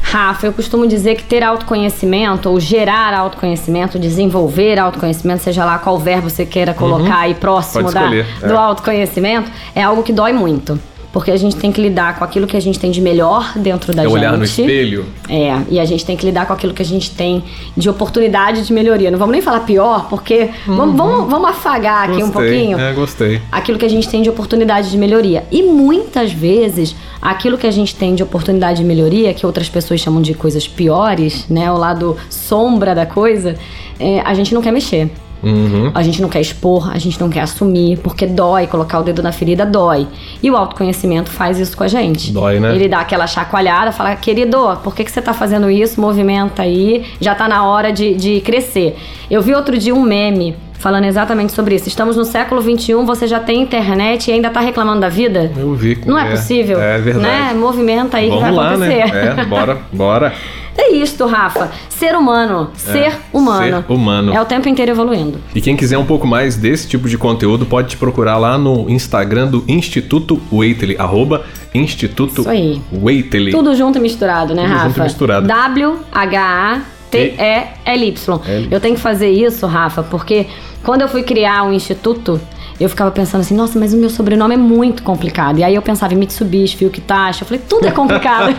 Rafa, 0.00 0.46
eu 0.46 0.52
costumo 0.52 0.86
dizer 0.86 1.16
que 1.16 1.24
ter 1.24 1.42
autoconhecimento, 1.42 2.48
ou 2.48 2.60
gerar 2.60 3.14
autoconhecimento, 3.14 3.98
desenvolver 3.98 4.78
autoconhecimento, 4.78 5.42
seja 5.42 5.64
lá 5.64 5.78
qual 5.78 5.98
verbo 5.98 6.28
você 6.30 6.44
queira 6.46 6.72
colocar 6.74 7.20
aí 7.20 7.34
próximo 7.34 7.90
da, 7.90 8.14
é. 8.14 8.24
Do 8.54 8.60
autoconhecimento, 8.60 9.50
é 9.74 9.82
algo 9.82 10.02
que 10.02 10.12
dói 10.12 10.32
muito. 10.32 10.78
Porque 11.12 11.30
a 11.30 11.36
gente 11.36 11.54
tem 11.54 11.70
que 11.70 11.80
lidar 11.80 12.18
com 12.18 12.24
aquilo 12.24 12.44
que 12.44 12.56
a 12.56 12.60
gente 12.60 12.76
tem 12.76 12.90
de 12.90 13.00
melhor 13.00 13.52
dentro 13.54 13.94
da 13.94 14.02
é 14.02 14.04
gente. 14.04 14.14
olhar 14.14 14.36
no 14.36 14.42
espelho. 14.42 15.06
É, 15.28 15.56
e 15.70 15.78
a 15.78 15.84
gente 15.84 16.04
tem 16.04 16.16
que 16.16 16.26
lidar 16.26 16.44
com 16.44 16.52
aquilo 16.52 16.74
que 16.74 16.82
a 16.82 16.84
gente 16.84 17.12
tem 17.12 17.44
de 17.76 17.88
oportunidade 17.88 18.66
de 18.66 18.72
melhoria. 18.72 19.12
Não 19.12 19.18
vamos 19.18 19.30
nem 19.30 19.40
falar 19.40 19.60
pior, 19.60 20.08
porque 20.08 20.50
vamos, 20.66 20.96
vamos, 20.96 21.30
vamos 21.30 21.50
afagar 21.50 22.10
aqui 22.10 22.20
um 22.20 22.26
Uhum. 22.26 22.32
Gostei, 22.32 22.50
pouquinho 22.50 22.80
É, 22.80 22.92
gostei. 22.92 23.40
aquilo 23.52 23.78
que 23.78 23.84
a 23.84 23.88
gente 23.88 24.08
tem 24.08 24.22
de 24.22 24.28
oportunidade 24.28 24.90
de 24.90 24.98
melhoria. 24.98 25.44
E 25.52 25.62
muitas 25.62 26.32
vezes, 26.32 26.96
aquilo 27.22 27.56
que 27.56 27.68
a 27.68 27.70
gente 27.70 27.94
tem 27.94 28.16
de 28.16 28.22
oportunidade 28.24 28.78
de 28.78 28.84
melhoria, 28.84 29.32
que 29.32 29.46
outras 29.46 29.68
pessoas 29.68 30.00
chamam 30.00 30.20
de 30.20 30.34
coisas 30.34 30.66
piores, 30.66 31.46
né? 31.48 31.70
O 31.70 31.78
lado 31.78 32.16
sombra 32.28 32.92
da 32.92 33.06
coisa, 33.06 33.54
é, 34.00 34.18
a 34.22 34.34
gente 34.34 34.52
não 34.52 34.60
quer 34.60 34.72
mexer. 34.72 35.08
Uhum. 35.44 35.90
A 35.94 36.02
gente 36.02 36.20
não 36.20 36.28
quer 36.28 36.40
expor, 36.40 36.90
a 36.90 36.98
gente 36.98 37.20
não 37.20 37.28
quer 37.28 37.40
assumir, 37.40 37.98
porque 37.98 38.26
dói, 38.26 38.66
colocar 38.66 38.98
o 38.98 39.02
dedo 39.02 39.22
na 39.22 39.32
ferida 39.32 39.64
dói. 39.64 40.06
E 40.42 40.50
o 40.50 40.56
autoconhecimento 40.56 41.30
faz 41.30 41.58
isso 41.58 41.76
com 41.76 41.84
a 41.84 41.88
gente. 41.88 42.32
Dói, 42.32 42.58
né? 42.58 42.74
Ele 42.74 42.88
dá 42.88 43.00
aquela 43.00 43.26
chacoalhada, 43.26 43.92
fala, 43.92 44.14
querido, 44.16 44.56
por 44.82 44.94
que, 44.94 45.04
que 45.04 45.10
você 45.10 45.22
tá 45.22 45.32
fazendo 45.32 45.70
isso? 45.70 46.00
Movimenta 46.00 46.62
aí, 46.62 47.04
já 47.20 47.34
tá 47.34 47.48
na 47.48 47.64
hora 47.66 47.92
de, 47.92 48.14
de 48.14 48.40
crescer. 48.40 48.96
Eu 49.30 49.42
vi 49.42 49.54
outro 49.54 49.76
dia 49.78 49.94
um 49.94 50.02
meme 50.02 50.56
falando 50.84 51.04
exatamente 51.04 51.52
sobre 51.52 51.74
isso. 51.74 51.88
Estamos 51.88 52.14
no 52.14 52.26
século 52.26 52.60
XXI, 52.60 52.92
você 53.06 53.26
já 53.26 53.40
tem 53.40 53.62
internet 53.62 54.28
e 54.28 54.32
ainda 54.32 54.50
tá 54.50 54.60
reclamando 54.60 55.00
da 55.00 55.08
vida? 55.08 55.50
Eu 55.56 55.74
vi. 55.74 55.98
Não 56.04 56.18
é, 56.18 56.30
possível. 56.30 56.78
É 56.78 56.98
verdade. 56.98 57.26
Né? 57.26 57.54
Movimenta 57.54 58.18
aí 58.18 58.28
Vamos 58.28 58.44
que 58.44 58.50
vai 58.50 58.52
lá, 58.52 58.70
acontecer. 58.70 59.12
né? 59.12 59.36
É, 59.38 59.44
bora, 59.46 59.78
bora. 59.90 60.32
É 60.76 60.92
isto, 60.92 61.24
Rafa. 61.26 61.70
Ser 61.88 62.16
humano. 62.16 62.70
Ser 62.74 63.12
humano. 63.32 63.62
É, 63.62 63.82
ser 63.82 63.92
humano. 63.92 64.34
É 64.34 64.40
o 64.40 64.44
tempo 64.44 64.68
inteiro 64.68 64.90
evoluindo. 64.90 65.38
E 65.54 65.60
quem 65.60 65.76
quiser 65.76 65.96
um 65.98 66.04
pouco 66.04 66.26
mais 66.26 66.56
desse 66.56 66.88
tipo 66.88 67.08
de 67.08 67.16
conteúdo, 67.16 67.64
pode 67.64 67.90
te 67.90 67.96
procurar 67.96 68.38
lá 68.38 68.58
no 68.58 68.90
Instagram 68.90 69.46
do 69.46 69.64
Instituto 69.68 70.40
Waitely, 70.52 70.96
arroba 70.98 71.44
Instituto 71.72 72.40
Isso 72.40 72.50
aí. 72.50 72.80
Waitely. 72.92 73.52
Tudo 73.52 73.74
junto 73.74 73.98
e 73.98 74.00
misturado, 74.00 74.54
né, 74.54 74.62
Tudo 74.62 74.72
Rafa? 74.72 74.86
junto 74.88 75.00
e 75.00 75.02
misturado. 75.02 75.46
W-H-A-T-E-L-Y. 75.46 78.14
L. 78.46 78.68
Eu 78.70 78.80
tenho 78.80 78.94
que 78.96 79.00
fazer 79.00 79.30
isso, 79.30 79.66
Rafa, 79.66 80.02
porque 80.02 80.46
quando 80.82 81.02
eu 81.02 81.08
fui 81.08 81.22
criar 81.22 81.62
um 81.64 81.72
instituto, 81.72 82.40
eu 82.80 82.88
ficava 82.88 83.10
pensando 83.10 83.40
assim, 83.42 83.54
nossa, 83.54 83.78
mas 83.78 83.92
o 83.94 83.96
meu 83.96 84.10
sobrenome 84.10 84.54
é 84.54 84.58
muito 84.58 85.02
complicado. 85.02 85.58
E 85.58 85.64
aí 85.64 85.74
eu 85.74 85.82
pensava 85.82 86.12
em 86.14 86.16
Mitsubishi, 86.16 86.76
Filkitashi, 86.76 87.42
eu 87.42 87.46
falei, 87.48 87.62
tudo 87.68 87.86
é 87.86 87.90
complicado. 87.90 88.54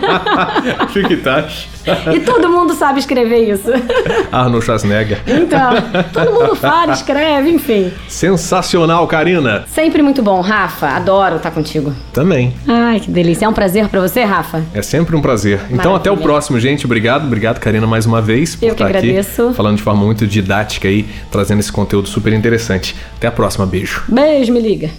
Chiquitache. 0.94 1.68
e 2.16 2.20
todo 2.22 2.50
mundo 2.50 2.74
sabe 2.74 3.00
escrever 3.00 3.50
isso. 3.50 3.70
Arnold 4.32 4.66
Schwarzenegger. 4.66 5.22
Então, 5.28 5.70
todo 6.12 6.32
mundo 6.34 6.56
fala, 6.58 6.94
escreve, 6.94 7.50
enfim. 7.50 7.92
Sensacional, 8.08 9.06
Karina. 9.08 9.66
Sempre 9.68 10.02
muito 10.02 10.22
bom, 10.24 10.42
Rafa. 10.42 10.88
Adoro 10.88 11.36
estar 11.38 11.52
contigo. 11.52 11.94
Também. 12.14 12.54
Ai, 12.68 13.00
que 13.00 13.12
delícia. 13.12 13.46
É 13.46 13.50
um 13.50 13.54
prazer 13.54 13.88
pra 13.90 14.02
você, 14.02 14.24
Rafa? 14.24 14.64
É 14.74 14.82
sempre 14.82 15.16
um 15.16 15.22
prazer. 15.22 15.60
Então, 15.66 15.92
Maravilha. 15.92 15.98
até 15.98 16.12
o 16.12 16.18
próximo, 16.18 16.60
gente. 16.60 16.86
Obrigado, 16.86 17.26
obrigado, 17.26 17.60
Karina, 17.60 17.86
mais 17.86 18.06
uma 18.06 18.22
vez 18.22 18.56
por 18.56 18.66
Eu 18.66 18.76
que 18.76 18.84
estar 18.84 18.98
aqui 18.98 19.10
agradeço. 19.10 19.54
falando 19.54 19.78
de 19.78 19.84
forma 19.84 20.04
muito 20.04 20.26
didática 20.26 20.88
aí, 20.88 21.06
trazendo 21.32 21.60
esse 21.60 21.72
conteúdo 21.72 22.08
super 22.08 22.34
interessante. 22.34 22.96
Até 23.18 23.28
a 23.28 23.32
próxima, 23.32 23.66
beijo. 23.66 23.95
Beijo, 24.08 24.54
me 24.54 24.60
liga. 24.60 24.90